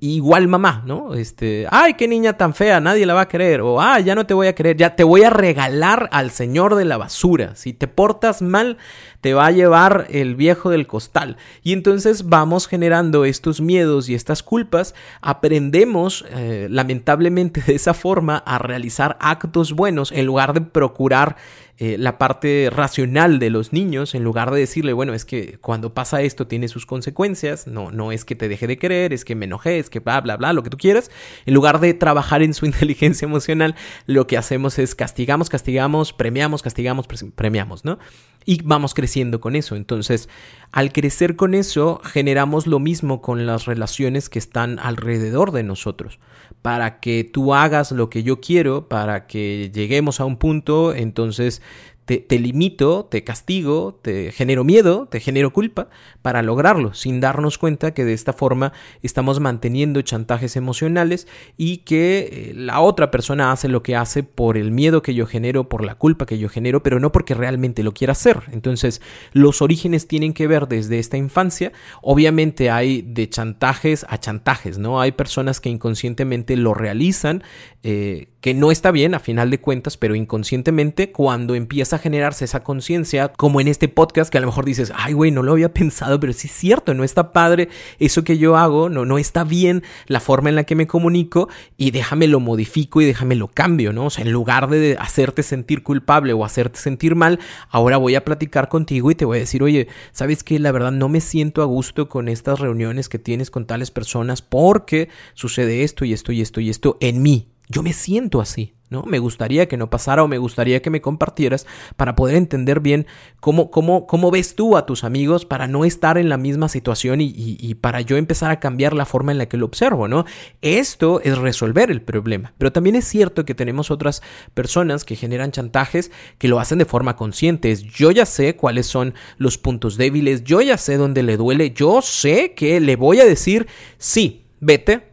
igual 0.00 0.48
mamá, 0.48 0.82
¿no? 0.84 1.14
Este, 1.14 1.66
ay, 1.70 1.94
qué 1.94 2.08
niña 2.08 2.32
tan 2.32 2.54
fea, 2.54 2.80
nadie 2.80 3.06
la 3.06 3.14
va 3.14 3.22
a 3.22 3.28
querer. 3.28 3.60
O, 3.60 3.80
ay, 3.80 4.02
ya 4.02 4.16
no 4.16 4.26
te 4.26 4.34
voy 4.34 4.48
a 4.48 4.54
querer, 4.54 4.76
ya 4.76 4.96
te 4.96 5.04
voy 5.04 5.22
a 5.22 5.30
regalar 5.30 6.08
al 6.10 6.32
señor 6.32 6.74
de 6.74 6.84
la 6.84 6.96
basura. 6.96 7.54
Si 7.54 7.72
te 7.72 7.86
portas 7.86 8.42
mal, 8.42 8.78
te 9.20 9.32
va 9.34 9.46
a 9.46 9.52
llevar 9.52 10.06
el 10.10 10.34
viejo 10.34 10.70
del 10.70 10.88
costal. 10.88 11.36
Y 11.62 11.72
entonces 11.72 12.28
vamos 12.28 12.66
generando 12.66 13.24
estos 13.24 13.60
miedos 13.60 14.08
y 14.08 14.14
estas 14.14 14.42
culpas. 14.42 14.94
Aprendemos, 15.20 16.24
eh, 16.30 16.66
lamentablemente, 16.68 17.60
de 17.66 17.76
esa 17.76 17.94
forma 17.94 18.38
a 18.38 18.58
realizar 18.58 19.16
actos 19.20 19.72
buenos 19.72 20.10
en 20.10 20.26
lugar 20.26 20.52
de 20.52 20.62
procurar 20.62 21.36
eh, 21.78 21.96
la 21.98 22.16
parte 22.16 22.70
racional 22.72 23.38
de 23.38 23.50
los 23.50 23.74
niños, 23.74 24.14
en 24.14 24.24
lugar 24.24 24.50
de 24.50 24.60
decirle, 24.60 24.94
bueno, 24.94 25.12
es 25.12 25.26
que 25.26 25.58
cuando 25.58 25.92
pasa 25.92 26.22
esto 26.22 26.46
tiene 26.46 26.68
sus 26.68 26.86
consecuencias, 26.86 27.66
no, 27.66 27.90
no 27.90 28.12
es 28.12 28.24
que 28.24 28.34
te 28.34 28.48
deje 28.48 28.66
de 28.66 28.78
querer, 28.78 29.12
es 29.12 29.26
que 29.26 29.34
me 29.34 29.44
enojé, 29.44 29.78
es 29.78 29.90
que 29.90 30.00
bla, 30.00 30.22
bla, 30.22 30.38
bla, 30.38 30.54
lo 30.54 30.62
que 30.62 30.70
tú 30.70 30.78
quieras, 30.78 31.10
en 31.44 31.52
lugar 31.52 31.78
de 31.80 31.92
trabajar 31.92 32.42
en 32.42 32.54
su 32.54 32.64
inteligencia 32.66 33.26
emocional, 33.26 33.74
lo 34.06 34.26
que 34.26 34.38
hacemos 34.38 34.78
es 34.78 34.94
castigamos, 34.94 35.50
castigamos, 35.50 36.14
premiamos, 36.14 36.62
castigamos, 36.62 37.06
premiamos, 37.34 37.84
¿no? 37.84 37.98
Y 38.46 38.62
vamos 38.62 38.94
creciendo 38.94 39.40
con 39.40 39.56
eso. 39.56 39.74
Entonces, 39.74 40.28
al 40.72 40.92
crecer 40.92 41.36
con 41.36 41.54
eso, 41.54 42.00
generamos 42.04 42.66
lo 42.66 42.78
mismo 42.78 43.22
con 43.22 43.46
las 43.46 43.64
relaciones 43.66 44.28
que 44.28 44.38
están 44.38 44.78
alrededor 44.78 45.52
de 45.52 45.62
nosotros. 45.62 46.18
Para 46.62 47.00
que 47.00 47.24
tú 47.24 47.54
hagas 47.54 47.92
lo 47.92 48.10
que 48.10 48.22
yo 48.22 48.40
quiero, 48.40 48.88
para 48.88 49.26
que 49.26 49.70
lleguemos 49.72 50.20
a 50.20 50.24
un 50.24 50.36
punto, 50.36 50.94
entonces 50.94 51.62
te, 52.06 52.38
limito, 52.38 53.04
te 53.10 53.24
castigo, 53.24 53.98
te 54.00 54.30
genero 54.30 54.62
miedo, 54.62 55.08
te 55.10 55.18
genero 55.18 55.52
culpa 55.52 55.88
para 56.22 56.40
lograrlo, 56.40 56.94
sin 56.94 57.20
darnos 57.20 57.58
cuenta 57.58 57.94
que 57.94 58.04
de 58.04 58.12
esta 58.12 58.32
forma 58.32 58.72
estamos 59.02 59.40
manteniendo 59.40 60.00
chantajes 60.02 60.54
emocionales 60.54 61.26
y 61.56 61.78
que 61.78 62.18
eh, 62.30 62.52
la 62.54 62.80
otra 62.80 63.10
persona 63.10 63.50
hace 63.50 63.68
lo 63.68 63.82
que 63.82 63.96
hace 63.96 64.22
por 64.22 64.56
el 64.56 64.70
miedo 64.70 65.02
que 65.02 65.14
yo 65.14 65.26
genero, 65.26 65.68
por 65.68 65.84
la 65.84 65.96
culpa 65.96 66.26
que 66.26 66.38
yo 66.38 66.48
genero, 66.48 66.80
pero 66.80 67.00
no 67.00 67.10
porque 67.10 67.34
realmente 67.34 67.82
lo 67.82 67.92
quiera 67.92 68.12
hacer. 68.12 68.42
Entonces, 68.52 69.02
los 69.32 69.60
orígenes 69.60 70.06
tienen 70.06 70.32
que 70.32 70.46
ver 70.46 70.68
desde 70.68 71.00
esta 71.00 71.16
infancia. 71.16 71.72
Obviamente 72.02 72.70
hay 72.70 73.02
de 73.02 73.28
chantajes 73.28 74.06
a 74.08 74.20
chantajes, 74.20 74.78
¿no? 74.78 75.00
Hay 75.00 75.10
personas 75.10 75.60
que 75.60 75.70
inconscientemente 75.70 76.56
lo 76.56 76.72
realizan, 76.72 77.42
eh, 77.82 78.28
que 78.40 78.54
no 78.54 78.70
está 78.70 78.90
bien 78.90 79.14
a 79.14 79.18
final 79.18 79.50
de 79.50 79.60
cuentas, 79.60 79.96
pero 79.96 80.14
inconscientemente 80.14 81.10
cuando 81.10 81.54
empieza 81.54 81.96
a 81.96 81.98
generarse 81.98 82.44
esa 82.44 82.62
conciencia, 82.62 83.28
como 83.28 83.60
en 83.60 83.68
este 83.68 83.88
podcast 83.88 84.30
que 84.30 84.38
a 84.38 84.40
lo 84.40 84.46
mejor 84.46 84.64
dices, 84.64 84.92
ay 84.94 85.14
güey, 85.14 85.30
no 85.30 85.42
lo 85.42 85.52
había 85.52 85.72
pensado, 85.72 86.20
pero 86.20 86.32
sí 86.32 86.46
es 86.48 86.52
cierto, 86.52 86.94
no 86.94 87.04
está 87.04 87.32
padre 87.32 87.68
eso 87.98 88.24
que 88.24 88.38
yo 88.38 88.56
hago, 88.56 88.88
no, 88.88 89.04
no 89.04 89.18
está 89.18 89.44
bien 89.44 89.82
la 90.06 90.20
forma 90.20 90.48
en 90.48 90.56
la 90.56 90.64
que 90.64 90.74
me 90.74 90.86
comunico 90.86 91.48
y 91.76 91.90
déjame 91.90 92.28
lo 92.28 92.40
modifico 92.40 93.00
y 93.00 93.04
déjame 93.06 93.34
lo 93.34 93.48
cambio, 93.48 93.92
¿no? 93.92 94.06
O 94.06 94.10
sea, 94.10 94.24
en 94.24 94.32
lugar 94.32 94.68
de 94.68 94.96
hacerte 94.98 95.42
sentir 95.42 95.82
culpable 95.82 96.32
o 96.32 96.44
hacerte 96.44 96.78
sentir 96.78 97.14
mal, 97.14 97.40
ahora 97.70 97.96
voy 97.96 98.14
a 98.14 98.24
platicar 98.24 98.68
contigo 98.68 99.10
y 99.10 99.14
te 99.14 99.24
voy 99.24 99.38
a 99.38 99.40
decir, 99.40 99.62
oye, 99.62 99.88
¿sabes 100.12 100.44
qué? 100.44 100.58
La 100.58 100.72
verdad 100.72 100.92
no 100.92 101.08
me 101.08 101.20
siento 101.20 101.62
a 101.62 101.64
gusto 101.64 102.08
con 102.08 102.28
estas 102.28 102.60
reuniones 102.60 103.08
que 103.08 103.18
tienes 103.18 103.50
con 103.50 103.66
tales 103.66 103.90
personas 103.90 104.42
porque 104.42 105.08
sucede 105.34 105.82
esto 105.82 106.04
y 106.04 106.12
esto 106.12 106.32
y 106.32 106.40
esto 106.40 106.60
y 106.60 106.70
esto 106.70 106.96
en 107.00 107.22
mí 107.22 107.48
yo 107.68 107.82
me 107.82 107.92
siento 107.92 108.40
así, 108.40 108.74
¿no? 108.90 109.02
Me 109.02 109.18
gustaría 109.18 109.66
que 109.66 109.76
no 109.76 109.90
pasara 109.90 110.22
o 110.22 110.28
me 110.28 110.38
gustaría 110.38 110.80
que 110.82 110.90
me 110.90 111.00
compartieras 111.00 111.66
para 111.96 112.14
poder 112.14 112.36
entender 112.36 112.78
bien 112.78 113.06
cómo, 113.40 113.70
cómo, 113.72 114.06
cómo 114.06 114.30
ves 114.30 114.54
tú 114.54 114.76
a 114.76 114.86
tus 114.86 115.02
amigos 115.02 115.44
para 115.44 115.66
no 115.66 115.84
estar 115.84 116.16
en 116.16 116.28
la 116.28 116.36
misma 116.36 116.68
situación 116.68 117.20
y, 117.20 117.32
y, 117.36 117.74
para 117.74 118.00
yo 118.00 118.16
empezar 118.16 118.52
a 118.52 118.60
cambiar 118.60 118.92
la 118.92 119.04
forma 119.04 119.32
en 119.32 119.38
la 119.38 119.46
que 119.46 119.56
lo 119.56 119.66
observo, 119.66 120.06
¿no? 120.06 120.24
Esto 120.62 121.20
es 121.20 121.36
resolver 121.38 121.90
el 121.90 122.02
problema. 122.02 122.54
Pero 122.56 122.72
también 122.72 122.94
es 122.94 123.06
cierto 123.06 123.44
que 123.44 123.54
tenemos 123.54 123.90
otras 123.90 124.22
personas 124.54 125.04
que 125.04 125.16
generan 125.16 125.50
chantajes 125.50 126.12
que 126.38 126.48
lo 126.48 126.60
hacen 126.60 126.78
de 126.78 126.84
forma 126.84 127.16
consciente. 127.16 127.74
Yo 127.74 128.12
ya 128.12 128.26
sé 128.26 128.54
cuáles 128.54 128.86
son 128.86 129.14
los 129.38 129.58
puntos 129.58 129.96
débiles, 129.96 130.44
yo 130.44 130.60
ya 130.60 130.78
sé 130.78 130.96
dónde 130.96 131.24
le 131.24 131.36
duele, 131.36 131.72
yo 131.72 132.00
sé 132.00 132.54
que 132.54 132.78
le 132.80 132.94
voy 132.94 133.18
a 133.20 133.24
decir, 133.24 133.66
sí, 133.98 134.46
vete, 134.60 135.08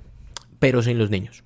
pero 0.59 0.83
sin 0.83 0.99
los 0.99 1.09
niños 1.09 1.42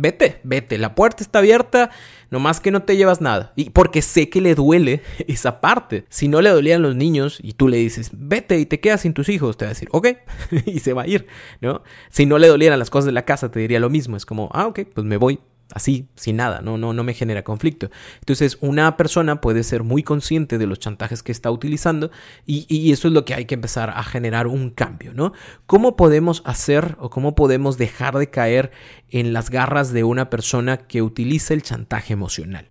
vete, 0.00 0.40
vete, 0.44 0.78
la 0.78 0.94
puerta 0.94 1.22
está 1.22 1.40
abierta, 1.40 1.90
nomás 2.30 2.60
que 2.60 2.70
no 2.70 2.82
te 2.82 2.96
llevas 2.96 3.20
nada. 3.20 3.52
Y 3.56 3.70
porque 3.70 4.02
sé 4.02 4.28
que 4.28 4.40
le 4.40 4.54
duele 4.54 5.02
esa 5.28 5.60
parte. 5.60 6.04
Si 6.08 6.28
no 6.28 6.40
le 6.40 6.50
dolían 6.50 6.82
los 6.82 6.96
niños 6.96 7.38
y 7.42 7.52
tú 7.52 7.68
le 7.68 7.78
dices, 7.78 8.10
vete 8.12 8.58
y 8.58 8.66
te 8.66 8.80
quedas 8.80 9.02
sin 9.02 9.14
tus 9.14 9.28
hijos, 9.28 9.56
te 9.56 9.64
va 9.64 9.70
a 9.70 9.74
decir, 9.74 9.88
ok, 9.92 10.08
y 10.66 10.80
se 10.80 10.92
va 10.92 11.02
a 11.02 11.06
ir, 11.06 11.26
¿no? 11.60 11.82
Si 12.10 12.26
no 12.26 12.38
le 12.38 12.48
dolieran 12.48 12.78
las 12.78 12.90
cosas 12.90 13.06
de 13.06 13.12
la 13.12 13.24
casa, 13.24 13.50
te 13.50 13.60
diría 13.60 13.80
lo 13.80 13.90
mismo, 13.90 14.16
es 14.16 14.26
como, 14.26 14.50
ah, 14.52 14.66
ok, 14.66 14.80
pues 14.94 15.06
me 15.06 15.16
voy, 15.16 15.40
así, 15.72 16.08
sin 16.16 16.36
nada, 16.36 16.60
no, 16.60 16.78
no, 16.78 16.92
no 16.92 17.04
me 17.04 17.14
genera 17.14 17.44
conflicto. 17.44 17.90
Entonces, 18.20 18.58
una 18.60 18.96
persona 18.96 19.40
puede 19.40 19.62
ser 19.62 19.82
muy 19.82 20.02
consciente 20.02 20.58
de 20.58 20.66
los 20.66 20.78
chantajes 20.78 21.22
que 21.22 21.32
está 21.32 21.50
utilizando 21.50 22.10
y, 22.46 22.66
y, 22.68 22.92
eso 22.92 23.08
es 23.08 23.14
lo 23.14 23.24
que 23.24 23.34
hay 23.34 23.44
que 23.44 23.54
empezar 23.54 23.90
a 23.90 24.02
generar 24.02 24.46
un 24.46 24.70
cambio, 24.70 25.12
¿no? 25.12 25.32
¿Cómo 25.66 25.96
podemos 25.96 26.42
hacer 26.44 26.96
o 27.00 27.10
cómo 27.10 27.34
podemos 27.34 27.78
dejar 27.78 28.16
de 28.18 28.30
caer 28.30 28.70
en 29.10 29.32
las 29.32 29.50
garras 29.50 29.92
de 29.92 30.04
una 30.04 30.30
persona 30.30 30.78
que 30.78 31.02
utiliza 31.02 31.54
el 31.54 31.62
chantaje 31.62 32.12
emocional? 32.12 32.68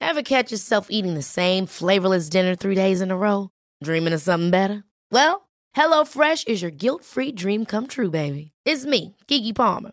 Ever 0.00 0.22
catch 0.22 0.50
yourself 0.50 0.86
eating 0.90 1.14
the 1.14 1.22
same 1.22 1.66
flavorless 1.66 2.30
dinner 2.30 2.56
three 2.56 2.74
days 2.74 3.00
in 3.00 3.10
a 3.10 3.16
row? 3.16 3.50
Dreaming 3.82 4.14
of 4.14 4.22
something 4.22 4.50
better? 4.50 4.84
Well, 5.12 5.48
HelloFresh 5.76 6.48
is 6.48 6.62
your 6.62 6.70
guilt-free 6.70 7.32
dream 7.32 7.66
come 7.66 7.86
true, 7.86 8.10
baby. 8.10 8.52
It's 8.64 8.86
me, 8.86 9.16
Kiki 9.26 9.52
Palmer. 9.52 9.92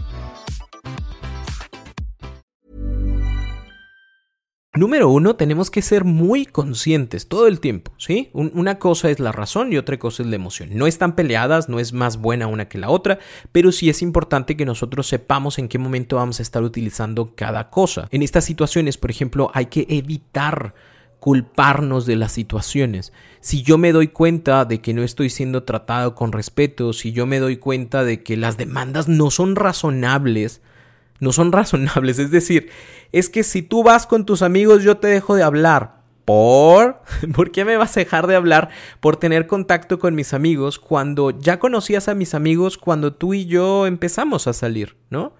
Número 4.73 5.09
uno, 5.09 5.35
tenemos 5.35 5.69
que 5.69 5.81
ser 5.81 6.05
muy 6.05 6.45
conscientes 6.45 7.27
todo 7.27 7.47
el 7.47 7.59
tiempo, 7.59 7.91
¿sí? 7.97 8.29
una 8.31 8.79
cosa 8.79 9.09
es 9.09 9.19
la 9.19 9.33
razón 9.33 9.73
y 9.73 9.77
otra 9.77 9.99
cosa 9.99 10.23
es 10.23 10.29
la 10.29 10.37
emoción. 10.37 10.69
No 10.71 10.87
están 10.87 11.13
peleadas, 11.13 11.67
no 11.67 11.77
es 11.77 11.91
más 11.91 12.15
buena 12.15 12.47
una 12.47 12.69
que 12.69 12.77
la 12.77 12.89
otra, 12.89 13.19
pero 13.51 13.73
sí 13.73 13.89
es 13.89 14.01
importante 14.01 14.55
que 14.55 14.65
nosotros 14.65 15.07
sepamos 15.07 15.59
en 15.59 15.67
qué 15.67 15.77
momento 15.77 16.15
vamos 16.15 16.39
a 16.39 16.43
estar 16.43 16.63
utilizando 16.63 17.35
cada 17.35 17.69
cosa. 17.69 18.07
En 18.11 18.21
estas 18.21 18.45
situaciones, 18.45 18.97
por 18.97 19.11
ejemplo, 19.11 19.51
hay 19.53 19.65
que 19.65 19.85
evitar 19.89 20.73
culparnos 21.19 22.05
de 22.05 22.15
las 22.15 22.31
situaciones. 22.31 23.11
Si 23.41 23.63
yo 23.63 23.77
me 23.77 23.91
doy 23.91 24.07
cuenta 24.07 24.63
de 24.63 24.79
que 24.79 24.93
no 24.93 25.03
estoy 25.03 25.29
siendo 25.29 25.63
tratado 25.63 26.15
con 26.15 26.31
respeto, 26.31 26.93
si 26.93 27.11
yo 27.11 27.25
me 27.25 27.39
doy 27.39 27.57
cuenta 27.57 28.05
de 28.05 28.23
que 28.23 28.37
las 28.37 28.55
demandas 28.55 29.09
no 29.09 29.31
son 29.31 29.57
razonables, 29.57 30.61
no 31.21 31.31
son 31.31 31.51
razonables. 31.53 32.19
Es 32.19 32.31
decir, 32.31 32.69
es 33.13 33.29
que 33.29 33.43
si 33.43 33.61
tú 33.61 33.83
vas 33.83 34.05
con 34.05 34.25
tus 34.25 34.41
amigos 34.41 34.83
yo 34.83 34.97
te 34.97 35.07
dejo 35.07 35.35
de 35.35 35.43
hablar. 35.43 36.01
¿Por? 36.25 37.01
¿Por 37.33 37.51
qué 37.51 37.63
me 37.63 37.77
vas 37.77 37.95
a 37.95 38.01
dejar 38.01 38.27
de 38.27 38.35
hablar 38.35 38.69
por 38.99 39.15
tener 39.15 39.47
contacto 39.47 39.97
con 39.97 40.13
mis 40.13 40.33
amigos 40.33 40.77
cuando 40.77 41.31
ya 41.31 41.59
conocías 41.59 42.09
a 42.09 42.15
mis 42.15 42.33
amigos 42.33 42.77
cuando 42.77 43.13
tú 43.13 43.33
y 43.33 43.45
yo 43.45 43.87
empezamos 43.87 44.47
a 44.47 44.53
salir, 44.53 44.97
¿no? 45.09 45.33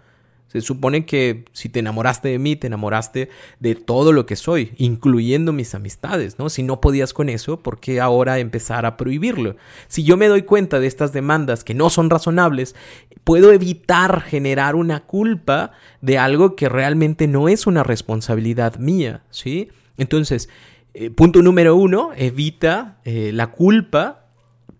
Se 0.51 0.59
supone 0.59 1.05
que 1.05 1.45
si 1.53 1.69
te 1.69 1.79
enamoraste 1.79 2.27
de 2.27 2.37
mí, 2.37 2.57
te 2.57 2.67
enamoraste 2.67 3.29
de 3.61 3.75
todo 3.75 4.11
lo 4.11 4.25
que 4.25 4.35
soy, 4.35 4.73
incluyendo 4.75 5.53
mis 5.53 5.73
amistades, 5.75 6.39
¿no? 6.39 6.49
Si 6.49 6.61
no 6.61 6.81
podías 6.81 7.13
con 7.13 7.29
eso, 7.29 7.61
¿por 7.61 7.79
qué 7.79 8.01
ahora 8.01 8.37
empezar 8.37 8.85
a 8.85 8.97
prohibirlo? 8.97 9.55
Si 9.87 10.03
yo 10.03 10.17
me 10.17 10.27
doy 10.27 10.41
cuenta 10.41 10.81
de 10.81 10.87
estas 10.87 11.13
demandas 11.13 11.63
que 11.63 11.73
no 11.73 11.89
son 11.89 12.09
razonables, 12.09 12.75
puedo 13.23 13.51
evitar 13.51 14.21
generar 14.21 14.75
una 14.75 15.01
culpa 15.01 15.71
de 16.01 16.17
algo 16.17 16.55
que 16.55 16.69
realmente 16.69 17.27
no 17.27 17.49
es 17.49 17.67
una 17.67 17.83
responsabilidad 17.83 18.77
mía, 18.77 19.23
¿sí? 19.29 19.69
Entonces, 19.97 20.49
eh, 20.93 21.09
punto 21.09 21.41
número 21.41 21.75
uno, 21.75 22.11
evita 22.15 22.97
eh, 23.05 23.31
la 23.33 23.47
culpa 23.47 24.20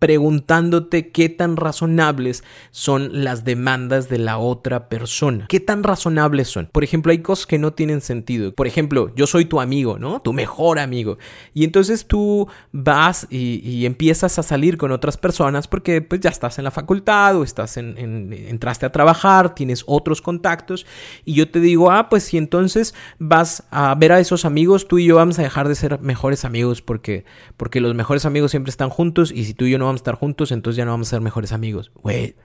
preguntándote 0.01 1.11
qué 1.11 1.29
tan 1.29 1.57
razonables 1.57 2.43
son 2.71 3.23
las 3.23 3.45
demandas 3.45 4.09
de 4.09 4.17
la 4.17 4.39
otra 4.39 4.89
persona. 4.89 5.45
¿Qué 5.47 5.59
tan 5.59 5.83
razonables 5.83 6.47
son? 6.47 6.67
Por 6.71 6.83
ejemplo, 6.83 7.11
hay 7.11 7.19
cosas 7.19 7.45
que 7.45 7.59
no 7.59 7.73
tienen 7.73 8.01
sentido. 8.01 8.51
Por 8.51 8.65
ejemplo, 8.65 9.13
yo 9.15 9.27
soy 9.27 9.45
tu 9.45 9.61
amigo, 9.61 9.99
¿no? 9.99 10.19
Tu 10.19 10.33
mejor 10.33 10.79
amigo. 10.79 11.19
Y 11.53 11.65
entonces 11.65 12.07
tú 12.07 12.47
vas 12.71 13.27
y, 13.29 13.85
empiezas 13.85 14.39
a 14.39 14.43
salir 14.43 14.75
con 14.75 14.91
otras 14.91 15.17
personas 15.17 15.67
porque 15.67 16.01
pues 16.01 16.19
ya 16.19 16.31
estás 16.31 16.57
en 16.57 16.63
la 16.63 16.71
facultad 16.71 17.37
o 17.37 17.43
estás 17.43 17.77
en, 17.77 18.33
entraste 18.33 18.87
a 18.87 18.91
trabajar, 18.91 19.53
tienes 19.53 19.83
otros 19.85 20.23
contactos 20.23 20.87
y 21.25 21.35
yo 21.35 21.51
te 21.51 21.59
digo, 21.59 21.91
ah, 21.91 22.09
pues 22.09 22.23
si 22.23 22.37
entonces 22.37 22.95
vas 23.19 23.65
a 23.69 23.93
ver 23.93 24.13
a 24.13 24.19
esos 24.19 24.45
amigos, 24.45 24.87
tú 24.87 24.97
y 24.97 25.05
yo 25.05 25.17
vamos 25.17 25.37
a 25.37 25.43
dejar 25.43 25.67
de 25.67 25.75
ser 25.75 25.99
mejores 26.01 26.43
amigos 26.43 26.81
porque, 26.81 27.23
porque 27.55 27.81
los 27.81 27.93
mejores 27.93 28.25
amigos 28.25 28.49
siempre 28.49 28.71
están 28.71 28.89
juntos 28.89 29.31
y 29.31 29.43
si 29.43 29.53
tú 29.53 29.65
y 29.65 29.71
yo 29.71 29.77
no 29.77 29.90
vamos 29.91 29.99
a 29.99 30.03
estar 30.03 30.15
juntos, 30.15 30.51
entonces 30.51 30.77
ya 30.77 30.85
no 30.85 30.91
vamos 30.91 31.07
a 31.07 31.11
ser 31.11 31.21
mejores 31.21 31.51
amigos. 31.51 31.91
Güey, 31.95 32.35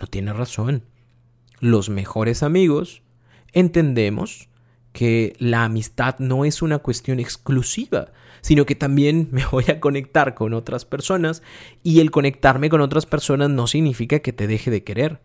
no 0.00 0.06
tiene 0.06 0.32
razón. 0.32 0.84
Los 1.60 1.90
mejores 1.90 2.42
amigos 2.42 3.02
entendemos 3.52 4.48
que 4.92 5.34
la 5.38 5.64
amistad 5.64 6.16
no 6.18 6.44
es 6.44 6.62
una 6.62 6.78
cuestión 6.78 7.20
exclusiva, 7.20 8.12
sino 8.40 8.66
que 8.66 8.74
también 8.74 9.28
me 9.32 9.44
voy 9.46 9.64
a 9.68 9.80
conectar 9.80 10.34
con 10.34 10.54
otras 10.54 10.84
personas 10.84 11.42
y 11.82 12.00
el 12.00 12.10
conectarme 12.10 12.70
con 12.70 12.80
otras 12.80 13.06
personas 13.06 13.50
no 13.50 13.66
significa 13.66 14.20
que 14.20 14.32
te 14.32 14.46
deje 14.46 14.70
de 14.70 14.84
querer. 14.84 15.20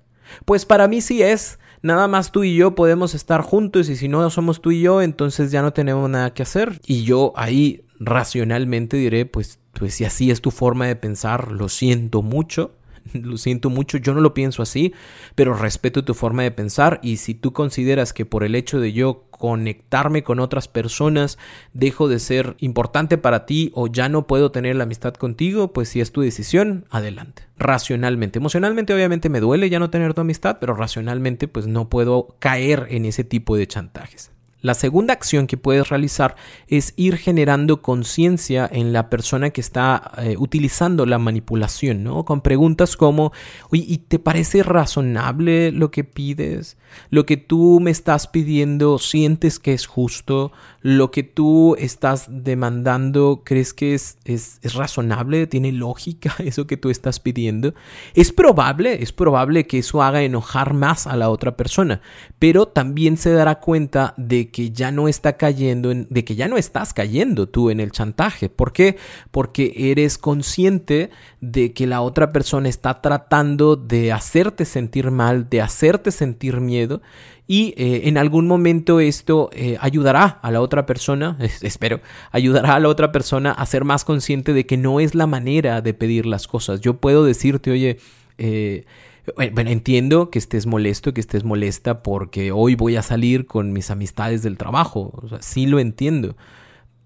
Pues 0.45 0.65
para 0.65 0.87
mí 0.87 1.01
sí 1.01 1.21
es, 1.21 1.59
nada 1.81 2.07
más 2.07 2.31
tú 2.31 2.43
y 2.43 2.55
yo 2.55 2.75
podemos 2.75 3.13
estar 3.13 3.41
juntos 3.41 3.89
y 3.89 3.95
si 3.95 4.07
no 4.07 4.27
somos 4.29 4.61
tú 4.61 4.71
y 4.71 4.81
yo, 4.81 5.01
entonces 5.01 5.51
ya 5.51 5.61
no 5.61 5.71
tenemos 5.71 6.09
nada 6.09 6.33
que 6.33 6.43
hacer. 6.43 6.81
Y 6.85 7.03
yo 7.03 7.31
ahí 7.35 7.85
racionalmente 7.99 8.97
diré, 8.97 9.25
pues 9.25 9.59
pues 9.77 9.93
si 9.93 10.05
así 10.05 10.31
es 10.31 10.41
tu 10.41 10.51
forma 10.51 10.87
de 10.87 10.95
pensar, 10.95 11.51
lo 11.51 11.69
siento 11.69 12.21
mucho, 12.21 12.75
lo 13.13 13.37
siento 13.37 13.69
mucho, 13.69 13.97
yo 13.97 14.13
no 14.13 14.21
lo 14.21 14.33
pienso 14.33 14.61
así, 14.61 14.93
pero 15.35 15.53
respeto 15.53 16.03
tu 16.03 16.13
forma 16.13 16.43
de 16.43 16.51
pensar 16.51 16.99
y 17.03 17.17
si 17.17 17.33
tú 17.33 17.53
consideras 17.53 18.13
que 18.13 18.25
por 18.25 18.43
el 18.43 18.55
hecho 18.55 18.79
de 18.79 18.93
yo 18.93 19.25
conectarme 19.31 20.23
con 20.23 20.39
otras 20.39 20.67
personas 20.67 21.37
dejo 21.73 22.07
de 22.07 22.19
ser 22.19 22.55
importante 22.59 23.17
para 23.17 23.45
ti 23.45 23.71
o 23.75 23.87
ya 23.87 24.07
no 24.07 24.27
puedo 24.27 24.51
tener 24.51 24.75
la 24.77 24.85
amistad 24.85 25.13
contigo, 25.13 25.73
pues 25.73 25.89
si 25.89 25.99
es 25.99 26.11
tu 26.11 26.21
decisión, 26.21 26.85
adelante. 26.89 27.43
Racionalmente, 27.57 28.39
emocionalmente 28.39 28.93
obviamente 28.93 29.29
me 29.29 29.39
duele 29.39 29.69
ya 29.69 29.79
no 29.79 29.89
tener 29.89 30.13
tu 30.13 30.21
amistad, 30.21 30.57
pero 30.59 30.73
racionalmente 30.73 31.47
pues 31.47 31.67
no 31.67 31.89
puedo 31.89 32.35
caer 32.39 32.87
en 32.89 33.05
ese 33.05 33.23
tipo 33.23 33.57
de 33.57 33.67
chantajes. 33.67 34.34
La 34.65 34.73
segunda 34.73 35.13
acción 35.13 35.45
que 35.45 35.57
puedes 35.57 35.89
realizar 35.89 36.35
es 36.67 36.95
ir 36.97 37.17
generando 37.17 37.83
conciencia 37.83 38.67
en 38.73 38.93
la 38.93 39.11
persona 39.11 39.51
que 39.51 39.61
está 39.61 40.11
eh, 40.17 40.37
utilizando 40.39 41.05
la 41.05 41.19
manipulación, 41.19 42.03
¿no? 42.03 42.25
Con 42.25 42.41
preguntas 42.41 42.97
como, 42.97 43.31
oye, 43.69 43.85
¿y 43.87 43.99
te 43.99 44.17
parece 44.17 44.63
razonable 44.63 45.71
lo 45.71 45.91
que 45.91 46.03
pides? 46.03 46.77
¿Lo 47.11 47.27
que 47.27 47.37
tú 47.37 47.79
me 47.79 47.91
estás 47.91 48.25
pidiendo 48.25 48.97
sientes 48.97 49.59
que 49.59 49.73
es 49.73 49.85
justo? 49.85 50.51
¿Lo 50.81 51.11
que 51.11 51.21
tú 51.21 51.75
estás 51.77 52.25
demandando 52.27 53.43
crees 53.45 53.71
que 53.71 53.93
es, 53.93 54.17
es, 54.25 54.57
es 54.63 54.73
razonable? 54.73 55.45
¿Tiene 55.45 55.73
lógica 55.73 56.33
eso 56.39 56.65
que 56.65 56.77
tú 56.77 56.89
estás 56.89 57.19
pidiendo? 57.19 57.75
Es 58.15 58.31
probable, 58.31 59.03
es 59.03 59.11
probable 59.11 59.67
que 59.67 59.77
eso 59.77 60.01
haga 60.01 60.23
enojar 60.23 60.73
más 60.73 61.05
a 61.05 61.15
la 61.15 61.29
otra 61.29 61.55
persona, 61.55 62.01
pero 62.39 62.67
también 62.67 63.17
se 63.17 63.31
dará 63.31 63.59
cuenta 63.59 64.15
de 64.17 64.49
que 64.49 64.54
ya 64.71 64.91
no 64.91 65.07
está 65.07 65.37
cayendo 65.37 65.91
en, 65.91 66.07
de 66.09 66.23
que 66.23 66.35
ya 66.35 66.47
no 66.47 66.57
estás 66.57 66.93
cayendo 66.93 67.47
tú 67.47 67.69
en 67.69 67.79
el 67.79 67.91
chantaje. 67.91 68.49
¿Por 68.49 68.73
qué? 68.73 68.97
Porque 69.31 69.73
eres 69.75 70.17
consciente 70.17 71.09
de 71.41 71.73
que 71.73 71.87
la 71.87 72.01
otra 72.01 72.31
persona 72.31 72.69
está 72.69 73.01
tratando 73.01 73.75
de 73.75 74.11
hacerte 74.11 74.65
sentir 74.65 75.11
mal, 75.11 75.49
de 75.49 75.61
hacerte 75.61 76.11
sentir 76.11 76.61
miedo 76.61 77.01
y 77.47 77.73
eh, 77.77 78.07
en 78.07 78.17
algún 78.17 78.47
momento 78.47 78.99
esto 78.99 79.49
eh, 79.53 79.77
ayudará 79.79 80.39
a 80.41 80.51
la 80.51 80.61
otra 80.61 80.85
persona, 80.85 81.37
espero, 81.61 82.01
ayudará 82.31 82.75
a 82.75 82.79
la 82.79 82.87
otra 82.87 83.11
persona 83.11 83.51
a 83.51 83.65
ser 83.65 83.83
más 83.83 84.03
consciente 84.03 84.53
de 84.53 84.65
que 84.65 84.77
no 84.77 84.99
es 84.99 85.13
la 85.15 85.27
manera 85.27 85.81
de 85.81 85.93
pedir 85.93 86.25
las 86.25 86.47
cosas. 86.47 86.81
Yo 86.81 86.97
puedo 86.97 87.23
decirte, 87.23 87.71
oye, 87.71 87.97
eh, 88.37 88.85
bueno, 89.33 89.69
entiendo 89.69 90.29
que 90.29 90.39
estés 90.39 90.65
molesto, 90.65 91.13
que 91.13 91.21
estés 91.21 91.43
molesta 91.43 92.03
porque 92.03 92.51
hoy 92.51 92.75
voy 92.75 92.95
a 92.95 93.01
salir 93.01 93.47
con 93.47 93.73
mis 93.73 93.89
amistades 93.89 94.43
del 94.43 94.57
trabajo. 94.57 95.11
O 95.13 95.37
sí 95.41 95.65
lo 95.65 95.79
entiendo. 95.79 96.35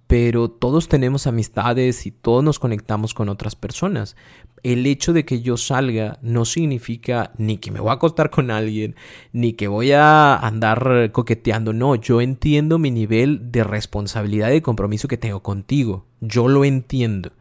Pero 0.08 0.49
todos 0.49 0.88
tenemos 0.88 1.27
amistades 1.27 2.08
y 2.08 2.12
todos 2.12 2.43
nos 2.43 2.58
conectamos 2.58 3.13
con 3.13 3.29
otras 3.29 3.55
personas. 3.55 4.15
El 4.63 4.86
hecho 4.88 5.13
de 5.13 5.23
que 5.23 5.41
yo 5.41 5.55
salga 5.55 6.17
no 6.23 6.45
significa 6.45 7.32
ni 7.38 7.58
que 7.58 7.69
me 7.69 7.79
voy 7.79 7.91
a 7.91 7.93
acostar 7.93 8.32
con 8.32 8.49
alguien, 8.49 8.95
ni 9.34 9.53
que 9.53 9.67
voy 9.67 9.91
a 9.91 10.36
andar 10.36 11.12
coqueteando. 11.12 11.73
No, 11.73 11.93
yo 11.93 12.21
entiendo 12.21 12.79
mi 12.79 12.89
nivel 12.89 13.51
de 13.51 13.63
responsabilidad 13.63 14.51
y 14.51 14.62
compromiso 14.62 15.08
que 15.08 15.17
tengo 15.17 15.43
contigo. 15.43 16.08
Yo 16.21 16.47
lo 16.47 16.65
entiendo. 16.65 17.32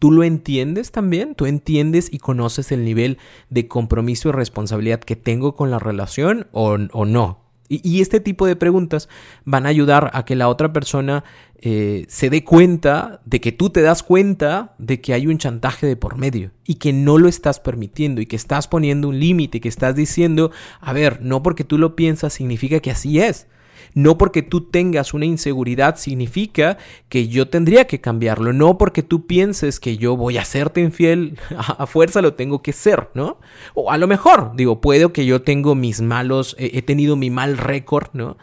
¿Tú 0.00 0.10
lo 0.10 0.24
entiendes 0.24 0.92
también? 0.92 1.34
¿Tú 1.34 1.44
entiendes 1.44 2.08
y 2.10 2.18
conoces 2.18 2.72
el 2.72 2.86
nivel 2.86 3.18
de 3.50 3.68
compromiso 3.68 4.30
y 4.30 4.32
responsabilidad 4.32 5.00
que 5.00 5.14
tengo 5.14 5.54
con 5.54 5.70
la 5.70 5.78
relación 5.78 6.46
o, 6.52 6.78
no? 6.78 7.44
Y, 7.68 8.00
este 8.00 8.18
tipo 8.18 8.46
de 8.46 8.56
preguntas 8.56 9.10
van 9.44 9.66
a 9.66 9.68
ayudar 9.68 10.10
a 10.14 10.24
que 10.24 10.36
la 10.36 10.48
otra 10.48 10.72
persona 10.72 11.22
eh, 11.56 12.06
se 12.08 12.30
dé 12.30 12.44
cuenta 12.44 13.20
de 13.26 13.42
que 13.42 13.52
tú 13.52 13.68
te 13.68 13.82
das 13.82 14.02
cuenta 14.02 14.74
de 14.78 15.02
que 15.02 15.12
hay 15.12 15.26
un 15.26 15.36
chantaje 15.36 15.86
de 15.86 15.96
por 15.96 16.16
medio 16.16 16.50
y 16.64 16.76
que 16.76 16.94
no 16.94 17.18
lo 17.18 17.28
estás 17.28 17.60
permitiendo 17.60 18.22
y 18.22 18.26
que 18.26 18.36
estás 18.36 18.68
poniendo 18.68 19.08
un 19.08 19.20
límite, 19.20 19.60
que 19.60 19.68
estás 19.68 19.94
diciendo, 19.94 20.50
a 20.80 20.94
ver, 20.94 21.20
no 21.20 21.42
porque 21.42 21.62
tú 21.62 21.76
lo 21.76 21.94
piensas 21.94 22.32
significa 22.32 22.80
que 22.80 22.90
así 22.90 23.20
es. 23.20 23.48
No 23.94 24.18
porque 24.18 24.42
tú 24.42 24.62
tengas 24.62 25.14
una 25.14 25.24
inseguridad 25.24 25.96
significa 25.96 26.78
que 27.08 27.28
yo 27.28 27.48
tendría 27.48 27.86
que 27.86 28.00
cambiarlo. 28.00 28.52
No 28.52 28.78
porque 28.78 29.02
tú 29.02 29.26
pienses 29.26 29.80
que 29.80 29.96
yo 29.96 30.16
voy 30.16 30.38
a 30.38 30.44
serte 30.44 30.80
infiel, 30.80 31.38
a, 31.56 31.86
fuerza 31.86 32.22
lo 32.22 32.34
tengo 32.34 32.62
que 32.62 32.72
ser, 32.72 33.08
¿no? 33.14 33.38
O 33.74 33.90
a 33.90 33.98
lo 33.98 34.06
mejor, 34.06 34.52
digo, 34.56 34.80
puedo 34.80 35.12
que 35.12 35.26
yo 35.26 35.42
tengo 35.42 35.74
mis 35.74 36.00
malos, 36.00 36.56
he 36.58 36.82
tenido 36.82 37.16
mi 37.16 37.30
mal 37.30 37.58
récord, 37.58 38.08
¿no? 38.12 38.36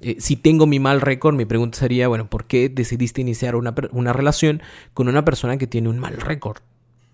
Eh, 0.00 0.16
si 0.18 0.36
tengo 0.36 0.66
mi 0.66 0.78
mal 0.78 1.00
récord, 1.00 1.34
mi 1.34 1.46
pregunta 1.46 1.78
sería, 1.78 2.08
bueno, 2.08 2.28
¿por 2.28 2.44
qué 2.44 2.68
decidiste 2.68 3.22
iniciar 3.22 3.56
una, 3.56 3.74
una 3.92 4.12
relación 4.12 4.62
con 4.92 5.08
una 5.08 5.24
persona 5.24 5.56
que 5.56 5.66
tiene 5.66 5.88
un 5.88 5.98
mal 5.98 6.16
récord? 6.18 6.58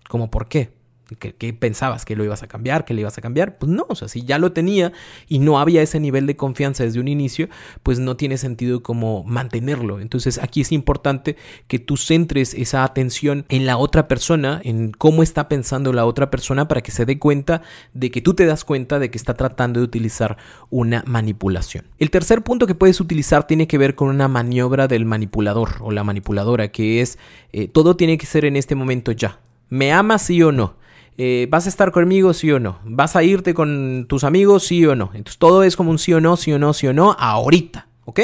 ¿Cómo 0.09 0.29
por 0.29 0.49
qué? 0.49 0.80
¿Qué, 1.19 1.53
pensabas? 1.53 2.05
¿Que 2.05 2.15
lo 2.15 2.23
ibas 2.23 2.43
a 2.43 2.47
cambiar? 2.47 2.85
¿Que 2.85 2.93
le 2.93 3.01
ibas 3.01 3.17
a 3.17 3.21
cambiar? 3.21 3.57
Pues 3.57 3.71
no, 3.71 3.85
o 3.89 3.95
sea, 3.95 4.07
si 4.07 4.23
ya 4.23 4.39
lo 4.39 4.53
tenía 4.53 4.93
y 5.27 5.39
no 5.39 5.59
había 5.59 5.81
ese 5.81 5.99
nivel 5.99 6.25
de 6.25 6.35
confianza 6.35 6.83
desde 6.83 6.99
un 6.99 7.07
inicio, 7.07 7.49
pues 7.83 7.99
no 7.99 8.15
tiene 8.15 8.37
sentido 8.37 8.81
como 8.81 9.23
mantenerlo. 9.23 9.99
Entonces 9.99 10.37
aquí 10.37 10.61
es 10.61 10.71
importante 10.71 11.35
que 11.67 11.79
tú 11.79 11.97
centres 11.97 12.53
esa 12.53 12.83
atención 12.83 13.45
en 13.49 13.65
la 13.65 13.77
otra 13.77 14.07
persona, 14.07 14.61
en 14.63 14.91
cómo 14.91 15.23
está 15.23 15.49
pensando 15.49 15.91
la 15.93 16.05
otra 16.05 16.31
persona 16.31 16.67
para 16.67 16.81
que 16.81 16.91
se 16.91 17.05
dé 17.05 17.19
cuenta 17.19 17.61
de 17.93 18.11
que 18.11 18.21
tú 18.21 18.33
te 18.33 18.45
das 18.45 18.63
cuenta 18.63 18.99
de 18.99 19.11
que 19.11 19.17
está 19.17 19.33
tratando 19.33 19.79
de 19.79 19.85
utilizar 19.85 20.37
una 20.69 21.03
manipulación. 21.05 21.85
El 21.99 22.09
tercer 22.09 22.41
punto 22.41 22.67
que 22.67 22.75
puedes 22.75 23.01
utilizar 23.01 23.47
tiene 23.47 23.67
que 23.67 23.77
ver 23.77 23.95
con 23.95 24.07
una 24.09 24.27
maniobra 24.27 24.87
del 24.87 25.05
manipulador 25.05 25.75
o 25.81 25.91
la 25.91 26.03
manipuladora, 26.03 26.69
que 26.71 27.01
es 27.01 27.17
eh, 27.51 27.67
todo 27.67 27.95
tiene 27.95 28.17
que 28.17 28.25
ser 28.25 28.45
en 28.45 28.55
este 28.55 28.75
momento 28.75 29.11
ya. 29.11 29.39
¿Me 29.69 29.91
amas 29.93 30.23
sí 30.23 30.41
o 30.43 30.51
no? 30.51 30.80
Eh, 31.23 31.45
¿Vas 31.51 31.67
a 31.67 31.69
estar 31.69 31.91
conmigo, 31.91 32.33
sí 32.33 32.51
o 32.51 32.59
no? 32.59 32.79
¿Vas 32.83 33.15
a 33.15 33.21
irte 33.21 33.53
con 33.53 34.07
tus 34.09 34.23
amigos, 34.23 34.63
sí 34.63 34.83
o 34.87 34.95
no? 34.95 35.11
Entonces 35.13 35.37
todo 35.37 35.61
es 35.61 35.75
como 35.75 35.91
un 35.91 35.99
sí 35.99 36.11
o 36.13 36.19
no, 36.19 36.35
sí 36.35 36.51
o 36.51 36.57
no, 36.57 36.73
sí 36.73 36.87
o 36.87 36.93
no, 36.93 37.15
ahorita, 37.19 37.87
¿ok? 38.05 38.21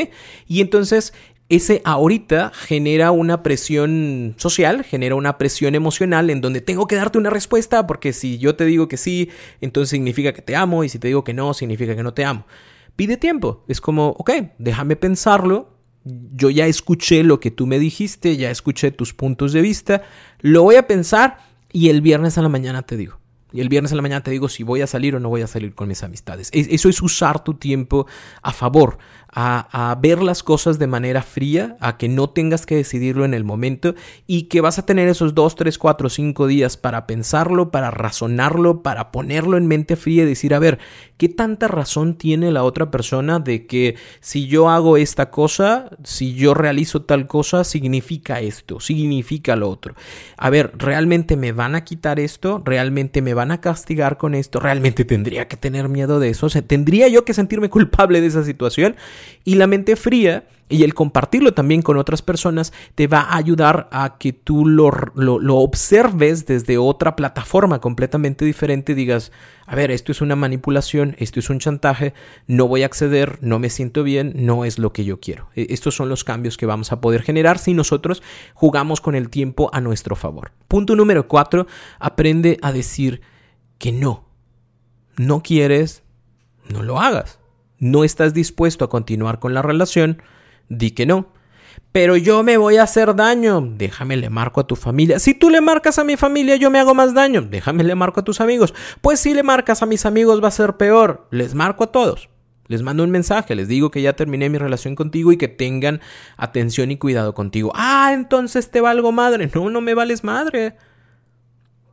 Y 0.47 0.61
entonces 0.61 1.13
ese 1.47 1.83
ahorita 1.85 2.51
genera 2.55 3.11
una 3.11 3.43
presión 3.43 4.33
social, 4.37 4.83
genera 4.83 5.13
una 5.13 5.37
presión 5.37 5.75
emocional 5.75 6.31
en 6.31 6.41
donde 6.41 6.59
tengo 6.59 6.87
que 6.87 6.95
darte 6.95 7.19
una 7.19 7.29
respuesta 7.29 7.85
porque 7.85 8.13
si 8.13 8.39
yo 8.39 8.55
te 8.55 8.65
digo 8.65 8.87
que 8.87 8.97
sí, 8.97 9.29
entonces 9.61 9.91
significa 9.91 10.33
que 10.33 10.41
te 10.41 10.55
amo 10.55 10.83
y 10.83 10.89
si 10.89 10.97
te 10.97 11.07
digo 11.07 11.23
que 11.23 11.35
no, 11.35 11.53
significa 11.53 11.95
que 11.95 12.01
no 12.01 12.15
te 12.15 12.25
amo. 12.25 12.47
Pide 12.95 13.17
tiempo, 13.17 13.63
es 13.67 13.79
como, 13.79 14.15
ok, 14.17 14.31
déjame 14.57 14.95
pensarlo, 14.95 15.69
yo 16.03 16.49
ya 16.49 16.65
escuché 16.65 17.23
lo 17.23 17.39
que 17.39 17.51
tú 17.51 17.67
me 17.67 17.77
dijiste, 17.77 18.37
ya 18.37 18.49
escuché 18.49 18.89
tus 18.89 19.13
puntos 19.13 19.53
de 19.53 19.61
vista, 19.61 20.01
lo 20.39 20.63
voy 20.63 20.77
a 20.77 20.87
pensar 20.87 21.46
y 21.77 21.89
el 21.89 22.01
viernes 22.01 22.39
a 22.39 22.41
la 22.41 22.49
mañana 22.49 22.81
te 22.81 22.97
digo. 22.97 23.19
Y 23.53 23.61
el 23.61 23.69
viernes 23.69 23.91
a 23.91 23.95
la 23.95 24.01
mañana 24.01 24.23
te 24.23 24.31
digo 24.31 24.49
si 24.49 24.63
voy 24.63 24.81
a 24.81 24.87
salir 24.87 25.15
o 25.15 25.19
no 25.19 25.29
voy 25.29 25.43
a 25.43 25.47
salir 25.47 25.75
con 25.75 25.87
mis 25.87 26.01
amistades. 26.01 26.49
Eso 26.51 26.89
es 26.89 27.01
usar 27.03 27.43
tu 27.43 27.53
tiempo 27.53 28.07
a 28.41 28.51
favor 28.51 28.97
a, 29.33 29.97
ver 30.01 30.21
las 30.21 30.43
cosas 30.43 30.79
de 30.79 30.87
manera 30.87 31.21
fría, 31.21 31.77
a 31.79 31.97
que 31.97 32.09
no 32.09 32.29
tengas 32.29 32.65
que 32.65 32.75
decidirlo 32.75 33.25
en 33.25 33.33
el 33.33 33.43
momento 33.43 33.95
y 34.25 34.43
que 34.43 34.61
vas 34.61 34.79
a 34.79 34.85
tener 34.85 35.07
esos 35.07 35.35
dos, 35.35 35.55
tres, 35.55 35.77
cuatro, 35.77 36.09
cinco 36.09 36.47
días 36.47 36.77
para 36.77 37.07
pensarlo, 37.07 37.71
para 37.71 37.91
razonarlo, 37.91 38.81
para 38.81 39.11
ponerlo 39.11 39.57
en 39.57 39.67
mente 39.67 39.95
fría 39.95 40.23
y 40.23 40.27
decir, 40.27 40.53
a 40.53 40.59
ver, 40.59 40.79
¿qué 41.17 41.29
tanta 41.29 41.67
razón 41.67 42.15
tiene 42.15 42.51
la 42.51 42.63
otra 42.63 42.89
persona 42.91 43.39
de 43.39 43.65
que 43.65 43.95
si 44.21 44.47
yo 44.47 44.69
hago 44.69 44.97
esta 44.97 45.29
cosa, 45.29 45.89
si 46.03 46.33
yo 46.33 46.53
realizo 46.53 47.03
tal 47.03 47.27
cosa, 47.27 47.63
significa 47.63 48.39
esto, 48.39 48.79
significa 48.79 49.55
lo 49.55 49.69
otro? 49.69 49.95
A 50.37 50.49
ver, 50.49 50.71
¿realmente 50.77 51.37
me 51.37 51.51
van 51.51 51.75
a 51.75 51.83
quitar 51.83 52.19
esto? 52.19 52.61
¿Realmente 52.63 53.21
me 53.21 53.33
van 53.33 53.51
a 53.51 53.61
castigar 53.61 54.17
con 54.17 54.35
esto? 54.35 54.59
¿Realmente 54.59 55.05
tendría 55.05 55.47
que 55.47 55.57
tener 55.57 55.89
miedo 55.89 56.19
de 56.19 56.29
eso? 56.29 56.47
¿Tendría 56.49 57.07
yo 57.07 57.25
que 57.25 57.33
sentirme 57.33 57.69
culpable 57.69 58.21
de 58.21 58.27
esa 58.27 58.43
situación? 58.43 58.95
Y 59.43 59.55
la 59.55 59.67
mente 59.67 59.95
fría 59.95 60.45
y 60.69 60.83
el 60.83 60.93
compartirlo 60.93 61.53
también 61.53 61.81
con 61.81 61.97
otras 61.97 62.21
personas 62.21 62.73
te 62.95 63.07
va 63.07 63.21
a 63.21 63.37
ayudar 63.37 63.87
a 63.91 64.17
que 64.17 64.33
tú 64.33 64.65
lo, 64.65 64.91
lo, 65.15 65.55
observes 65.57 66.45
desde 66.45 66.77
otra 66.77 67.15
plataforma 67.15 67.79
completamente 67.79 68.43
diferente. 68.43 68.93
Digas, 68.93 69.31
a 69.65 69.75
ver, 69.75 69.91
esto 69.91 70.11
es 70.11 70.21
una 70.21 70.35
manipulación, 70.35 71.15
esto 71.19 71.39
es 71.39 71.49
un 71.49 71.59
chantaje, 71.59 72.13
no 72.47 72.67
voy 72.67 72.83
a 72.83 72.87
acceder, 72.87 73.37
no 73.41 73.59
me 73.59 73.69
siento 73.69 74.03
bien, 74.03 74.33
no 74.35 74.65
es 74.65 74.77
lo 74.77 74.91
que 74.91 75.05
yo 75.05 75.21
quiero. 75.21 75.49
E, 75.55 75.67
estos 75.69 75.95
son 75.95 76.09
los 76.09 76.23
cambios 76.23 76.57
que 76.57 76.65
vamos 76.65 76.91
a 76.91 76.99
poder 76.99 77.21
generar 77.21 77.59
si 77.59 77.73
nosotros 77.73 78.21
jugamos 78.53 78.99
con 78.99 79.15
el 79.15 79.29
tiempo 79.29 79.69
a 79.71 79.79
nuestro 79.79 80.15
favor. 80.15 80.51
Punto 80.67 80.95
número 80.95 81.27
cuatro, 81.29 81.67
aprende 81.99 82.57
a 82.61 82.73
decir 82.73 83.21
que 83.77 83.93
no. 83.93 84.25
No 85.15 85.41
quieres, 85.41 86.03
no 86.69 86.83
lo 86.83 86.99
hagas 86.99 87.36
no 87.79 88.03
estás 88.03 88.33
dispuesto 88.33 88.85
a 88.85 88.89
continuar 88.89 89.39
con 89.39 89.53
la 89.53 89.61
relación, 89.61 90.21
di 90.69 90.91
que 90.91 91.05
no. 91.05 91.27
Pero 91.91 92.17
yo 92.17 92.43
me 92.43 92.57
voy 92.57 92.77
a 92.77 92.83
hacer 92.83 93.15
daño. 93.15 93.61
Déjame 93.61 94.17
le 94.17 94.29
marco 94.29 94.61
a 94.61 94.67
tu 94.67 94.75
familia. 94.75 95.19
Si 95.19 95.33
tú 95.33 95.49
le 95.49 95.61
marcas 95.61 95.99
a 95.99 96.03
mi 96.03 96.17
familia, 96.17 96.55
yo 96.55 96.69
me 96.69 96.79
hago 96.79 96.93
más 96.93 97.13
daño. 97.13 97.41
Déjame 97.41 97.83
le 97.83 97.95
marco 97.95 98.19
a 98.19 98.23
tus 98.23 98.41
amigos. 98.41 98.73
Pues 99.01 99.19
si 99.19 99.33
le 99.33 99.43
marcas 99.43 99.81
a 99.81 99.85
mis 99.85 100.05
amigos 100.05 100.43
va 100.43 100.49
a 100.49 100.51
ser 100.51 100.77
peor. 100.77 101.27
Les 101.31 101.55
marco 101.55 101.83
a 101.83 101.91
todos. 101.91 102.29
Les 102.67 102.81
mando 102.81 103.03
un 103.03 103.11
mensaje, 103.11 103.55
les 103.55 103.69
digo 103.69 103.91
que 103.91 104.01
ya 104.01 104.13
terminé 104.13 104.49
mi 104.49 104.57
relación 104.57 104.95
contigo 104.95 105.31
y 105.31 105.37
que 105.37 105.47
tengan 105.47 106.01
atención 106.35 106.91
y 106.91 106.97
cuidado 106.97 107.33
contigo. 107.33 107.71
Ah, 107.75 108.11
entonces 108.13 108.71
te 108.71 108.81
valgo 108.81 109.11
madre. 109.13 109.49
No, 109.55 109.69
no 109.69 109.79
me 109.79 109.93
vales 109.93 110.23
madre. 110.23 110.75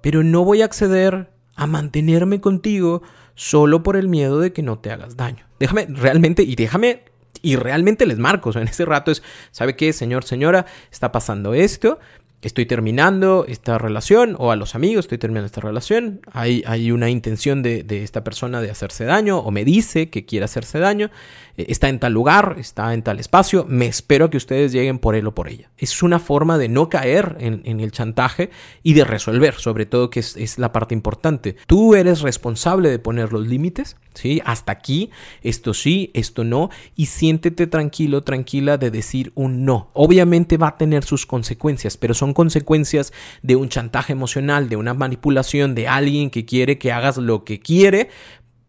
Pero 0.01 0.25
no 0.25 0.44
voy 0.44 0.62
a 0.62 0.64
acceder 0.64 1.31
a 1.55 1.66
mantenerme 1.66 2.40
contigo 2.40 3.03
solo 3.35 3.83
por 3.83 3.97
el 3.97 4.09
miedo 4.09 4.40
de 4.40 4.53
que 4.53 4.62
no 4.62 4.79
te 4.79 4.90
hagas 4.90 5.16
daño. 5.16 5.47
Déjame 5.59 5.87
realmente 5.88 6.42
y 6.42 6.57
déjame 6.57 7.05
y 7.42 7.57
realmente 7.57 8.07
les 8.07 8.18
marco. 8.18 8.51
En 8.59 8.68
ese 8.68 8.85
rato 8.85 9.11
es, 9.11 9.23
¿sabe 9.51 9.77
qué, 9.77 9.92
señor, 9.92 10.25
señora? 10.25 10.66
Está 10.90 11.12
pasando 11.12 11.55
esto 11.55 11.99
estoy 12.42 12.66
terminando 12.66 13.47
esta 13.49 13.79
relación 13.79 14.37
o 14.38 14.51
a 14.51 14.57
los 14.57 14.75
amigos 14.75 15.07
estoy 15.07 15.18
terminando 15.18 15.47
esta 15.47 15.61
relación, 15.61 16.20
hay, 16.33 16.62
hay 16.66 16.90
una 16.90 17.09
intención 17.09 17.62
de, 17.62 17.85
esta 18.03 18.25
persona 18.25 18.61
de 18.61 18.70
hacerse 18.70 19.05
daño 19.05 19.38
o 19.38 19.51
me 19.51 19.64
dice 19.64 20.11
que 20.11 20.27
quiere 20.27 20.44
hacerse 20.44 20.79
daño, 20.79 21.11
eh, 21.57 21.66
está 21.68 21.88
en 21.88 21.99
tal 21.99 22.12
lugar, 22.12 22.57
está 22.59 22.92
en 22.92 23.03
tal 23.03 23.18
espacio, 23.18 23.64
me 23.68 23.87
espero 23.87 24.31
que 24.31 24.37
ustedes 24.37 24.73
lleguen 24.73 24.99
por 24.99 25.14
él 25.14 25.27
o 25.27 25.35
por 25.35 25.49
ella. 25.49 25.70
Es 25.79 26.03
una 26.03 26.18
forma 26.18 26.59
de 26.59 26.68
no 26.68 26.88
caer 26.88 27.37
en, 27.40 27.81
el 27.81 27.92
chantaje 27.92 28.51
y 28.83 28.94
de 28.94 29.05
resolver, 29.05 29.55
sobre 29.55 29.87
todo 29.87 30.11
que 30.11 30.20
es, 30.20 30.37
es, 30.37 30.59
la 30.59 30.73
parte 30.73 30.94
importante. 30.94 31.57
Tú 31.66 31.94
eres 31.94 32.20
responsable 32.20 32.90
de 32.90 32.99
poner 32.99 33.33
los 33.33 33.47
límites, 33.47 33.97
¿sí? 34.14 34.40
Hasta 34.44 34.72
aquí, 34.72 35.11
esto 35.42 35.74
sí, 35.74 36.11
esto 36.14 36.44
no, 36.44 36.70
y 36.96 37.07
siéntete 37.07 37.66
tranquilo, 37.66 38.22
tranquila 38.22 38.79
de 38.79 38.90
decir 38.90 39.33
un 39.35 39.64
no. 39.64 39.90
Obviamente 39.92 40.57
va 40.57 40.68
a 40.68 40.79
tener 40.79 41.05
sus 41.05 41.27
consecuencias, 41.27 41.96
pero 41.96 42.14
son 42.14 42.33
consecuencias 42.33 43.12
de 43.42 43.57
un 43.57 43.68
chantaje 43.68 44.12
emocional, 44.12 44.68
de 44.68 44.77
una 44.77 44.94
manipulación 44.94 45.74
de 45.74 45.88
alguien 45.88 46.31
que 46.31 46.44
quiere 46.44 46.79
que 46.79 46.92
hagas 46.92 47.16
lo 47.18 47.44
que 47.44 47.61
quiere 47.61 48.09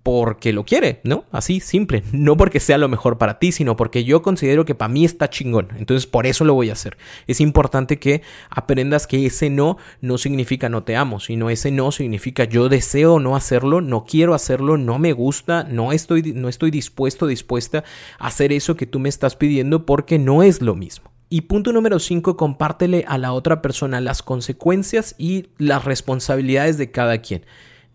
porque 0.05 0.53
lo 0.53 0.65
quiere, 0.65 1.01
¿no? 1.03 1.25
Así, 1.31 1.59
simple. 1.59 2.03
No 2.11 2.37
porque 2.37 2.59
sea 2.59 2.77
lo 2.77 2.87
mejor 2.87 3.17
para 3.17 3.39
ti, 3.39 3.51
sino 3.51 3.75
porque 3.75 4.03
yo 4.03 4.21
considero 4.21 4.63
que 4.63 4.75
para 4.75 4.93
mí 4.93 5.03
está 5.03 5.31
chingón. 5.31 5.69
Entonces, 5.79 6.05
por 6.05 6.27
eso 6.27 6.45
lo 6.45 6.53
voy 6.53 6.69
a 6.69 6.73
hacer. 6.73 6.95
Es 7.25 7.41
importante 7.41 7.97
que 7.97 8.21
aprendas 8.51 9.07
que 9.07 9.25
ese 9.25 9.49
no 9.49 9.77
no 10.01 10.19
significa 10.19 10.69
no 10.69 10.83
te 10.83 10.95
amo, 10.95 11.19
sino 11.19 11.49
ese 11.49 11.71
no 11.71 11.91
significa 11.91 12.43
yo 12.43 12.69
deseo 12.69 13.19
no 13.19 13.35
hacerlo, 13.35 13.81
no 13.81 14.05
quiero 14.05 14.35
hacerlo, 14.35 14.77
no 14.77 14.99
me 14.99 15.11
gusta, 15.11 15.63
no 15.63 15.91
estoy, 15.91 16.21
no 16.35 16.49
estoy 16.49 16.69
dispuesto, 16.69 17.25
dispuesta 17.25 17.83
a 18.19 18.27
hacer 18.27 18.53
eso 18.53 18.75
que 18.75 18.85
tú 18.85 18.99
me 18.99 19.09
estás 19.09 19.35
pidiendo 19.35 19.87
porque 19.87 20.19
no 20.19 20.43
es 20.43 20.61
lo 20.61 20.75
mismo. 20.75 21.09
Y 21.29 21.41
punto 21.41 21.73
número 21.73 21.97
5, 21.97 22.37
compártele 22.37 23.05
a 23.07 23.17
la 23.17 23.33
otra 23.33 23.63
persona 23.63 24.01
las 24.01 24.21
consecuencias 24.21 25.15
y 25.17 25.47
las 25.57 25.83
responsabilidades 25.83 26.77
de 26.77 26.91
cada 26.91 27.17
quien. 27.23 27.43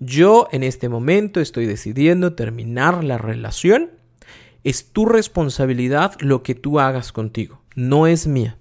Yo 0.00 0.48
en 0.50 0.62
este 0.62 0.88
momento 0.88 1.40
estoy 1.40 1.66
decidiendo 1.66 2.32
terminar 2.32 3.04
la 3.04 3.18
relación. 3.18 3.90
Es 4.64 4.86
tu 4.92 5.04
responsabilidad 5.04 6.14
lo 6.20 6.42
que 6.42 6.54
tú 6.54 6.80
hagas 6.80 7.12
contigo, 7.12 7.60
no 7.74 8.06
es 8.06 8.26
mía. 8.26 8.56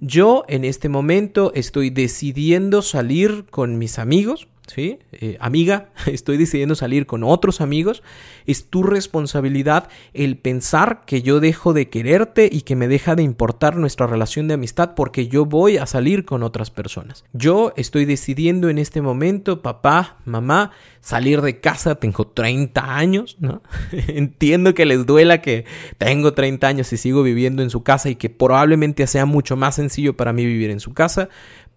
Yo 0.00 0.44
en 0.48 0.64
este 0.64 0.88
momento 0.88 1.52
estoy 1.54 1.90
decidiendo 1.90 2.82
salir 2.82 3.46
con 3.50 3.78
mis 3.78 4.00
amigos 4.00 4.48
¿sí? 4.70 4.98
Eh, 5.12 5.36
amiga, 5.40 5.90
estoy 6.06 6.36
decidiendo 6.36 6.74
salir 6.74 7.06
con 7.06 7.24
otros 7.24 7.60
amigos, 7.60 8.02
es 8.46 8.66
tu 8.66 8.82
responsabilidad 8.82 9.88
el 10.14 10.36
pensar 10.36 11.02
que 11.06 11.22
yo 11.22 11.40
dejo 11.40 11.72
de 11.72 11.88
quererte 11.88 12.48
y 12.50 12.62
que 12.62 12.76
me 12.76 12.88
deja 12.88 13.16
de 13.16 13.22
importar 13.22 13.76
nuestra 13.76 14.06
relación 14.06 14.48
de 14.48 14.54
amistad 14.54 14.94
porque 14.94 15.28
yo 15.28 15.44
voy 15.44 15.76
a 15.76 15.86
salir 15.86 16.24
con 16.24 16.42
otras 16.42 16.70
personas. 16.70 17.24
Yo 17.32 17.72
estoy 17.76 18.04
decidiendo 18.04 18.68
en 18.68 18.78
este 18.78 19.02
momento, 19.02 19.60
papá, 19.62 20.18
mamá, 20.24 20.70
salir 21.00 21.40
de 21.40 21.60
casa, 21.60 21.94
tengo 21.96 22.26
30 22.26 22.96
años, 22.96 23.36
¿no? 23.40 23.62
Entiendo 23.92 24.74
que 24.74 24.86
les 24.86 25.06
duela 25.06 25.40
que 25.40 25.64
tengo 25.98 26.34
30 26.34 26.66
años 26.68 26.92
y 26.92 26.96
sigo 26.96 27.22
viviendo 27.22 27.62
en 27.62 27.70
su 27.70 27.82
casa 27.82 28.10
y 28.10 28.16
que 28.16 28.30
probablemente 28.30 29.06
sea 29.06 29.26
mucho 29.26 29.56
más 29.56 29.76
sencillo 29.76 30.16
para 30.16 30.32
mí 30.32 30.44
vivir 30.44 30.70
en 30.70 30.80
su 30.80 30.92
casa, 30.92 31.28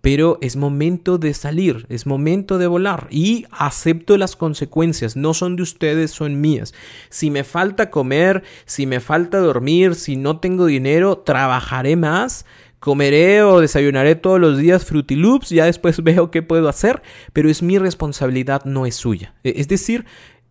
pero 0.04 0.38
es 0.42 0.58
momento 0.58 1.18
de 1.18 1.34
salir, 1.34 1.86
es 1.88 2.06
momento 2.06 2.58
de 2.58 2.68
volar 2.68 3.08
y 3.10 3.46
acepto 3.52 4.18
las 4.18 4.36
consecuencias, 4.36 5.16
no 5.16 5.34
son 5.34 5.56
de 5.56 5.63
ustedes, 5.63 6.12
son 6.12 6.42
mías. 6.42 6.74
Si 7.10 7.32
me 7.32 7.46
falta 7.46 7.89
comer, 7.89 8.44
si 8.66 8.86
me 8.86 9.00
falta 9.00 9.38
dormir, 9.38 9.96
si 9.96 10.18
no 10.18 10.42
tengo 10.42 10.66
dinero, 10.66 11.20
trabajaré 11.20 11.96
más, 11.96 12.46
comeré 12.82 13.44
o 13.44 13.62
desayunaré 13.62 14.16
todos 14.16 14.42
los 14.42 14.58
días 14.58 14.84
Fruity 14.84 15.16
ya 15.52 15.63
después 15.63 16.04
veo 16.04 16.32
qué 16.32 16.42
puedo 16.42 16.68
hacer, 16.68 17.02
pero 17.32 17.50
es 17.50 17.63
mi 17.63 17.78
responsabilidad, 17.78 18.66
no 18.66 18.86
es 18.86 18.96
suya. 18.96 19.36
E, 19.46 19.54
es 19.56 19.70
decir, 19.70 20.04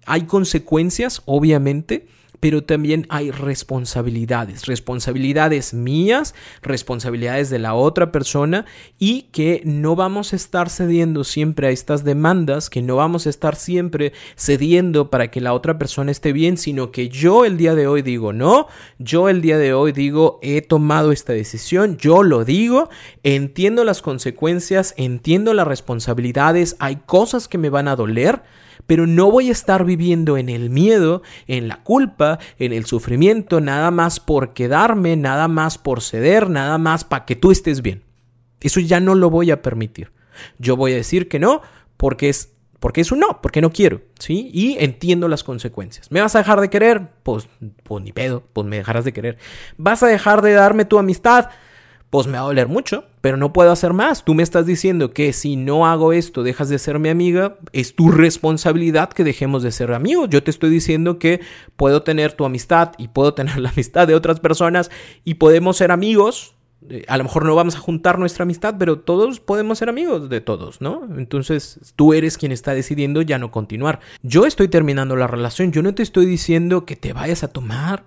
hay 0.07 0.23
consecuencias, 0.23 1.21
obviamente, 1.27 2.07
pero 2.43 2.65
también 2.65 3.07
hay 3.09 3.31
responsabilidades, 3.31 4.67
responsabilidades 4.67 5.75
mías, 5.75 6.35
responsabilidades 6.61 7.51
de 7.51 7.61
la 7.61 7.75
otra 7.75 8.11
persona 8.11 8.67
y 8.99 9.29
que 9.31 9.63
no 9.65 9.95
vamos 9.95 10.33
a 10.33 10.37
estar 10.37 10.69
cediendo 10.69 11.23
siempre 11.23 11.69
a 11.69 11.71
estas 11.71 12.03
demandas, 12.03 12.69
que 12.69 12.83
no 12.83 12.97
vamos 12.97 13.29
a 13.29 13.31
estar 13.31 13.55
siempre 13.55 14.13
cediendo 14.35 15.09
para 15.09 15.31
que 15.31 15.41
la 15.41 15.55
otra 15.55 15.79
persona 15.79 16.11
esté 16.11 16.33
bien, 16.33 16.57
sino 16.57 16.91
que 16.91 17.09
yo 17.09 17.45
el 17.45 17.57
día 17.57 17.77
de 17.77 17.87
hoy 17.87 18.03
digo 18.03 18.33
no, 18.33 18.67
yo 18.99 19.29
el 19.29 19.41
día 19.41 19.57
de 19.57 19.73
hoy 19.73 19.93
digo 19.93 20.41
he 20.43 20.63
tomado 20.63 21.13
esta 21.13 21.33
decisión, 21.33 21.97
yo 21.97 22.25
lo 22.25 22.45
digo, 22.45 22.91
entiendo 23.23 23.85
las 23.85 24.03
consecuencias, 24.03 24.95
entiendo 24.97 25.55
las 25.55 25.69
responsabilidades, 25.69 26.75
hay 26.81 26.97
cosas 27.07 27.47
que 27.47 27.59
me 27.59 27.71
van 27.71 27.87
a 27.87 27.95
doler, 27.95 28.43
pero 28.87 29.07
no 29.07 29.31
voy 29.31 29.49
a 29.49 29.53
estar 29.53 29.85
viviendo 29.85 30.37
en 30.37 30.49
el 30.49 30.71
miedo, 30.71 31.23
en 31.47 31.69
la 31.69 31.83
culpa, 31.83 32.39
en 32.59 32.73
el 32.73 32.85
sufrimiento, 32.85 33.61
nada 33.61 33.91
más 33.91 34.21
por 34.21 34.53
quedarme, 34.53 35.17
nada 35.17 35.49
más 35.49 35.79
por 35.79 36.03
ceder, 36.03 36.51
nada 36.51 36.79
más 36.79 37.05
para 37.05 37.25
que 37.25 37.37
tú 37.37 37.51
estés 37.51 37.83
bien. 37.83 38.03
Eso 38.61 38.81
ya 38.81 39.01
no 39.01 39.15
lo 39.15 39.31
voy 39.31 39.51
a 39.51 39.63
permitir. 39.63 40.13
Yo 40.59 40.77
voy 40.77 40.93
a 40.93 40.97
decir 40.97 41.29
que 41.29 41.39
no 41.39 41.63
porque 41.97 42.29
es 42.29 42.53
porque 42.83 43.01
es 43.01 43.13
un 43.13 43.21
no, 43.21 43.41
porque 43.41 43.61
no 43.61 43.71
quiero, 43.71 44.01
¿sí? 44.19 44.51
Y 44.53 44.77
entiendo 44.81 45.29
las 45.29 45.45
consecuencias. 45.45 46.11
¿Me 46.11 46.21
vas 46.21 46.35
a 46.35 46.39
dejar 46.39 46.61
de 46.61 46.69
querer? 46.69 47.11
Pues, 47.23 47.49
pues 47.85 48.03
ni 48.03 48.11
pedo, 48.11 48.43
pues 48.53 48.67
me 48.67 48.79
dejarás 48.79 49.05
de 49.05 49.13
querer. 49.13 49.39
¿Vas 49.77 50.03
a 50.03 50.09
dejar 50.09 50.43
de 50.43 50.53
darme 50.53 50.85
tu 50.85 50.99
amistad? 50.99 51.51
Pues 52.13 52.27
me 52.27 52.35
va 52.35 52.41
a 52.41 52.47
doler 52.47 52.69
mucho, 52.69 53.07
pero 53.23 53.39
no 53.39 53.55
puedo 53.55 53.73
hacer 53.73 53.95
más. 53.95 54.23
Tú 54.23 54.35
me 54.35 54.43
estás 54.43 54.67
diciendo 54.67 55.15
que 55.15 55.33
si 55.33 55.57
no 55.57 55.87
hago 55.87 56.13
esto, 56.13 56.43
dejas 56.43 56.69
de 56.69 56.79
ser 56.79 56.99
mi 56.99 57.09
amiga, 57.09 57.57
es 57.73 57.97
tu 57.97 58.11
responsabilidad 58.11 59.09
que 59.09 59.25
dejemos 59.25 59.63
de 59.63 59.73
ser 59.73 59.95
amigos. 59.95 60.29
Yo 60.29 60.43
te 60.43 60.51
estoy 60.51 60.69
diciendo 60.69 61.19
que 61.19 61.41
puedo 61.75 62.03
tener 62.03 62.35
tu 62.35 62.45
amistad 62.45 62.93
y 62.99 63.09
puedo 63.09 63.33
tener 63.35 63.57
la 63.57 63.71
amistad 63.71 64.07
de 64.07 64.15
otras 64.15 64.41
personas 64.41 64.91
y 65.25 65.35
podemos 65.37 65.79
ser 65.79 65.91
amigos. 65.91 66.55
Eh, 66.91 67.07
a 67.09 67.17
lo 67.17 67.25
mejor 67.25 67.47
no 67.47 67.55
vamos 67.55 67.77
a 67.77 67.79
juntar 67.79 68.19
nuestra 68.19 68.43
amistad, 68.43 68.75
pero 68.79 68.99
todos 68.99 69.41
podemos 69.41 69.79
ser 69.79 69.89
amigos 69.89 70.29
de 70.29 70.43
todos, 70.43 70.83
¿no? 70.83 71.09
Entonces 71.17 71.95
tú 71.97 72.13
eres 72.13 72.37
quien 72.37 72.53
está 72.53 72.75
decidiendo 72.75 73.23
ya 73.23 73.39
no 73.39 73.51
continuar. 73.51 74.01
Yo 74.21 74.45
estoy 74.45 74.69
terminando 74.69 75.17
la 75.17 75.29
relación, 75.29 75.73
yo 75.73 75.81
no 75.83 75.95
te 75.95 76.03
estoy 76.03 76.27
diciendo 76.27 76.85
que 76.85 76.95
te 76.95 77.15
vayas 77.15 77.43
a 77.43 77.49
tomar 77.49 78.05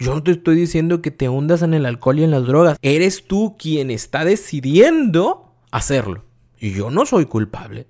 yo 0.00 0.14
no 0.14 0.22
te 0.22 0.32
estoy 0.32 0.56
diciendo 0.56 1.02
que 1.02 1.10
te 1.10 1.28
hundas 1.28 1.62
en 1.62 1.74
el 1.74 1.86
alcohol 1.86 2.18
y 2.18 2.24
en 2.24 2.30
las 2.30 2.46
drogas. 2.46 2.78
Eres 2.82 3.26
tú 3.26 3.56
quien 3.58 3.90
está 3.90 4.24
decidiendo 4.24 5.54
hacerlo. 5.70 6.24
Y 6.58 6.72
yo 6.72 6.90
no 6.90 7.06
soy 7.06 7.26
culpable. 7.26 7.86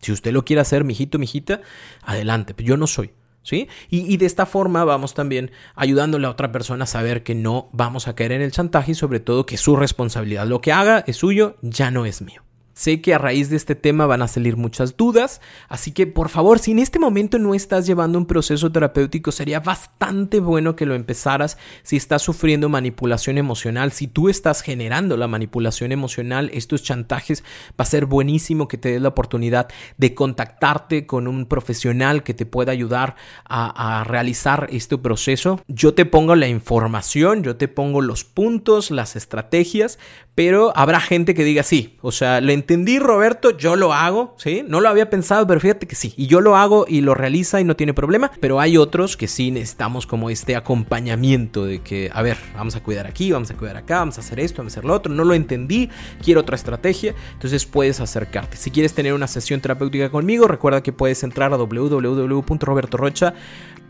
Si 0.00 0.12
usted 0.12 0.32
lo 0.32 0.44
quiere 0.44 0.62
hacer, 0.62 0.84
mijito, 0.84 1.18
mijita, 1.18 1.60
adelante. 2.02 2.54
Pero 2.54 2.68
yo 2.68 2.76
no 2.76 2.86
soy. 2.86 3.12
¿Sí? 3.42 3.68
Y, 3.88 4.00
y, 4.12 4.18
de 4.18 4.26
esta 4.26 4.44
forma 4.44 4.84
vamos 4.84 5.14
también 5.14 5.50
ayudándole 5.74 6.26
a 6.26 6.30
otra 6.30 6.52
persona 6.52 6.84
a 6.84 6.86
saber 6.86 7.22
que 7.22 7.34
no 7.34 7.70
vamos 7.72 8.06
a 8.06 8.14
caer 8.14 8.32
en 8.32 8.42
el 8.42 8.52
chantaje 8.52 8.92
y 8.92 8.94
sobre 8.94 9.18
todo 9.18 9.46
que 9.46 9.56
su 9.56 9.76
responsabilidad, 9.76 10.46
lo 10.46 10.60
que 10.60 10.72
haga 10.72 11.04
es 11.06 11.16
suyo, 11.16 11.56
ya 11.62 11.90
no 11.90 12.04
es 12.04 12.20
mío. 12.20 12.42
Sé 12.74 13.00
que 13.00 13.14
a 13.14 13.18
raíz 13.18 13.50
de 13.50 13.56
este 13.56 13.74
tema 13.74 14.06
van 14.06 14.22
a 14.22 14.28
salir 14.28 14.56
muchas 14.56 14.96
dudas, 14.96 15.40
así 15.68 15.92
que 15.92 16.06
por 16.06 16.28
favor, 16.28 16.58
si 16.58 16.72
en 16.72 16.78
este 16.78 16.98
momento 16.98 17.38
no 17.38 17.54
estás 17.54 17.86
llevando 17.86 18.18
un 18.18 18.26
proceso 18.26 18.70
terapéutico, 18.72 19.32
sería 19.32 19.60
bastante 19.60 20.40
bueno 20.40 20.76
que 20.76 20.86
lo 20.86 20.94
empezaras 20.94 21.58
si 21.82 21.96
estás 21.96 22.22
sufriendo 22.22 22.68
manipulación 22.68 23.38
emocional, 23.38 23.92
si 23.92 24.06
tú 24.06 24.28
estás 24.28 24.62
generando 24.62 25.16
la 25.16 25.28
manipulación 25.28 25.92
emocional, 25.92 26.50
estos 26.54 26.82
chantajes, 26.82 27.42
va 27.70 27.82
a 27.82 27.84
ser 27.84 28.06
buenísimo 28.06 28.68
que 28.68 28.78
te 28.78 28.92
des 28.92 29.02
la 29.02 29.08
oportunidad 29.08 29.68
de 29.96 30.14
contactarte 30.14 31.06
con 31.06 31.28
un 31.28 31.46
profesional 31.46 32.22
que 32.22 32.34
te 32.34 32.46
pueda 32.46 32.72
ayudar 32.72 33.16
a, 33.44 34.04
realizar 34.04 34.68
este 34.70 34.96
proceso. 34.98 35.60
Yo 35.68 35.94
te 35.94 36.06
pongo 36.06 36.34
la 36.36 36.48
información, 36.48 37.42
yo 37.42 37.56
te 37.56 37.68
pongo 37.68 38.00
los 38.00 38.24
puntos, 38.24 38.90
las 38.90 39.16
estrategias, 39.16 39.98
pero 40.34 40.72
habrá 40.76 41.00
gente 41.00 41.34
que 41.34 41.44
diga 41.44 41.62
sí, 41.62 41.98
o 42.00 42.12
sea, 42.12 42.40
le 42.40 42.52
entendí 42.70 43.00
Roberto, 43.00 43.50
yo 43.50 43.74
lo 43.74 43.92
hago, 43.92 44.32
¿sí? 44.36 44.62
No 44.64 44.80
lo 44.80 44.88
había 44.88 45.10
pensado, 45.10 45.44
pero 45.44 45.58
fíjate 45.58 45.88
que 45.88 45.96
sí, 45.96 46.14
y 46.16 46.28
yo 46.28 46.40
lo 46.40 46.56
hago 46.56 46.84
y 46.86 47.00
lo 47.00 47.14
realiza 47.14 47.60
y 47.60 47.64
no 47.64 47.74
tiene 47.74 47.94
problema, 47.94 48.30
pero 48.38 48.60
hay 48.60 48.76
otros 48.76 49.16
que 49.16 49.26
sí 49.26 49.50
necesitamos 49.50 50.06
como 50.06 50.30
este 50.30 50.54
acompañamiento 50.54 51.64
de 51.64 51.80
que, 51.80 52.12
a 52.14 52.22
ver, 52.22 52.36
vamos 52.54 52.76
a 52.76 52.82
cuidar 52.84 53.08
aquí, 53.08 53.32
vamos 53.32 53.50
a 53.50 53.56
cuidar 53.56 53.76
acá, 53.76 53.98
vamos 53.98 54.18
a 54.18 54.20
hacer 54.20 54.38
esto, 54.38 54.58
vamos 54.58 54.72
a 54.72 54.74
hacer 54.74 54.84
lo 54.84 54.94
otro, 54.94 55.12
no 55.12 55.24
lo 55.24 55.34
entendí, 55.34 55.90
quiero 56.22 56.42
otra 56.42 56.54
estrategia, 56.54 57.12
entonces 57.32 57.66
puedes 57.66 57.98
acercarte. 57.98 58.56
Si 58.56 58.70
quieres 58.70 58.94
tener 58.94 59.14
una 59.14 59.26
sesión 59.26 59.60
terapéutica 59.60 60.08
conmigo, 60.08 60.46
recuerda 60.46 60.80
que 60.80 60.92
puedes 60.92 61.24
entrar 61.24 61.52
a 61.52 61.56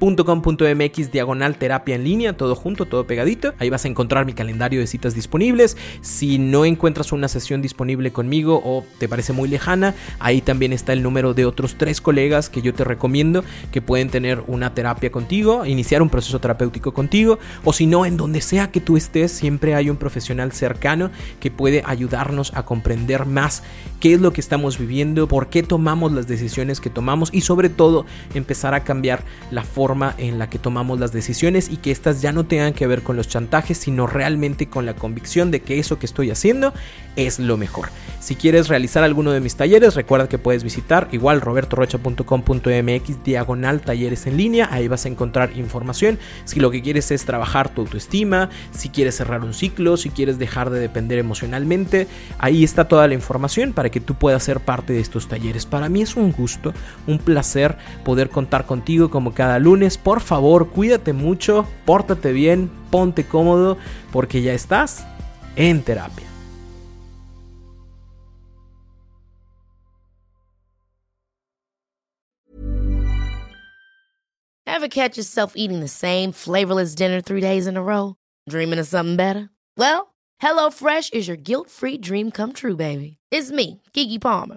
www.robertorocha.com.mx 0.01 1.13
diagonal 1.13 1.57
terapia 1.57 1.95
en 1.95 2.05
línea, 2.05 2.37
todo 2.37 2.55
junto, 2.55 2.87
todo 2.87 3.07
pegadito. 3.07 3.55
Ahí 3.59 3.71
vas 3.71 3.85
a 3.85 3.89
encontrar 3.89 4.27
mi 4.27 4.33
calendario 4.33 4.81
de 4.81 4.87
citas 4.87 5.15
disponibles. 5.15 5.77
Si 6.01 6.39
no 6.39 6.65
encuentras 6.65 7.13
una 7.13 7.29
sesión 7.29 7.63
disponible 7.63 8.13
conmigo 8.13 8.61
o 8.65 8.85
te 8.99 9.09
parece 9.09 9.33
muy 9.33 9.49
lejana, 9.49 9.95
ahí 10.19 10.41
también 10.41 10.73
está 10.73 10.93
el 10.93 11.03
número 11.03 11.35
de 11.35 11.45
otros 11.45 11.77
tres 11.77 12.01
colegas 12.01 12.49
que 12.49 12.63
yo 12.63 12.75
te 12.75 12.85
recomiendo 12.85 13.45
que 13.71 13.83
pueden 13.83 14.09
tener 14.09 14.43
una 14.47 14.75
terapia 14.75 15.13
contigo, 15.13 15.67
iniciar 15.67 16.03
un 16.03 16.09
proceso 16.09 16.41
terapéutico 16.41 16.93
contigo, 16.93 17.39
o 17.65 17.73
si 17.73 17.87
no, 17.87 18.07
en 18.07 18.17
donde 18.17 18.41
sea 18.41 18.71
que 18.71 18.81
tú 18.81 18.97
estés, 18.97 19.31
siempre 19.31 19.75
hay 19.75 19.91
un 19.91 19.97
profesional 19.97 20.53
cercano 20.53 21.11
que 21.39 21.51
puede 21.51 21.83
ayudarnos 21.85 22.53
a 22.55 22.65
comprender 22.65 23.27
más 23.27 23.63
qué 24.01 24.15
es 24.15 24.21
lo 24.21 24.33
que 24.33 24.41
estamos 24.41 24.79
viviendo, 24.79 25.29
por 25.29 25.49
qué 25.49 25.63
tomamos 25.63 26.13
las 26.13 26.27
decisiones 26.27 26.81
que 26.81 26.91
tomamos 26.91 27.29
y 27.33 27.43
sobre 27.43 27.69
todo 27.69 28.07
empezar 28.35 28.75
a 28.75 28.85
cambiar 28.85 29.25
la 29.51 29.63
forma 29.63 29.90
en 30.19 30.39
la 30.39 30.49
que 30.49 30.59
tomamos 30.59 31.01
las 31.01 31.13
decisiones 31.13 31.69
y 31.69 31.77
que 31.77 31.91
éstas 31.91 32.23
ya 32.23 32.33
no 32.33 32.45
tengan 32.45 32.73
que 32.73 32.87
ver 32.87 33.03
con 33.03 33.17
los 33.17 33.29
chantajes, 33.29 33.79
sino 33.79 34.07
realmente 34.07 34.69
con 34.69 34.87
la 34.87 34.95
convicción 34.95 35.51
de 35.51 35.61
que 35.61 35.79
eso 35.79 35.99
que 35.99 36.07
estoy 36.07 36.31
haciendo 36.31 36.73
es 37.17 37.39
lo 37.39 37.57
mejor. 37.57 37.89
Si 38.21 38.37
quieres 38.37 38.69
realizar 38.69 39.03
alguno 39.03 39.33
de 39.33 39.41
mis 39.41 39.57
talleres, 39.57 39.95
recuerda 39.95 40.29
que 40.29 40.39
puedes 40.39 40.63
visitar 40.63 41.09
igual 41.11 41.41
robertorocha.com.mx 41.41 43.25
diagonal 43.25 43.81
talleres 43.81 44.27
en 44.27 44.37
línea, 44.37 44.69
ahí 44.71 44.89
vas 44.89 45.07
a 45.07 45.09
encontrar 45.09 45.57
información. 45.57 46.19
Si 46.45 46.61
lo 46.61 46.71
que 46.71 46.83
quieres 46.83 47.11
es 47.11 47.25
trabajar 47.25 47.75
tu 47.75 47.81
autoestima, 47.81 48.51
si 48.73 48.91
quieres 48.91 49.17
cerrar 49.17 49.43
un 49.43 49.55
ciclo, 49.55 49.97
si 49.97 50.11
quieres 50.11 50.39
dejar 50.39 50.71
de 50.71 50.81
depender 50.81 51.19
emocionalmente, 51.19 52.07
ahí 52.39 52.63
está 52.63 52.87
toda 52.87 53.09
la 53.09 53.15
información 53.15 53.73
para 53.73 53.91
que 53.91 54.01
tú 54.01 54.15
puedas 54.15 54.43
ser 54.43 54.61
parte 54.61 54.93
de 54.93 55.01
estos 55.01 55.27
talleres. 55.27 55.67
Para 55.67 55.89
mí 55.89 56.03
es 56.03 56.15
un 56.15 56.31
gusto, 56.33 56.75
un 57.07 57.19
placer 57.19 57.79
poder 58.05 58.31
contar 58.31 58.67
contigo 58.67 59.11
como 59.11 59.33
cada 59.33 59.59
lunes. 59.59 59.80
Por 60.03 60.21
favor, 60.21 60.69
cuídate 60.71 61.13
mucho, 61.13 61.67
pórtate 61.85 62.33
bien, 62.33 62.71
ponte 62.91 63.25
cómodo, 63.25 63.77
porque 64.13 64.43
ya 64.43 64.53
estás 64.53 65.05
en 65.57 65.83
terapia. 65.83 66.27
Ever 74.67 74.89
catch 74.89 75.19
yourself 75.19 75.53
eating 75.57 75.81
the 75.81 75.89
same 75.89 76.33
flavorless 76.33 76.95
dinner 76.95 77.21
three 77.21 77.43
days 77.43 77.67
in 77.67 77.77
a 77.77 77.83
row? 77.83 78.17
Dreaming 78.49 78.79
of 78.79 78.87
something 78.87 79.17
better? 79.17 79.51
Well, 79.77 80.15
HelloFresh 80.41 81.13
is 81.13 81.29
your 81.29 81.37
guilt-free 81.37 81.99
dream 81.99 82.31
come 82.31 82.53
true, 82.53 82.77
baby. 82.77 83.19
It's 83.31 83.51
me, 83.51 83.83
Kiki 83.93 84.19
Palmer. 84.19 84.57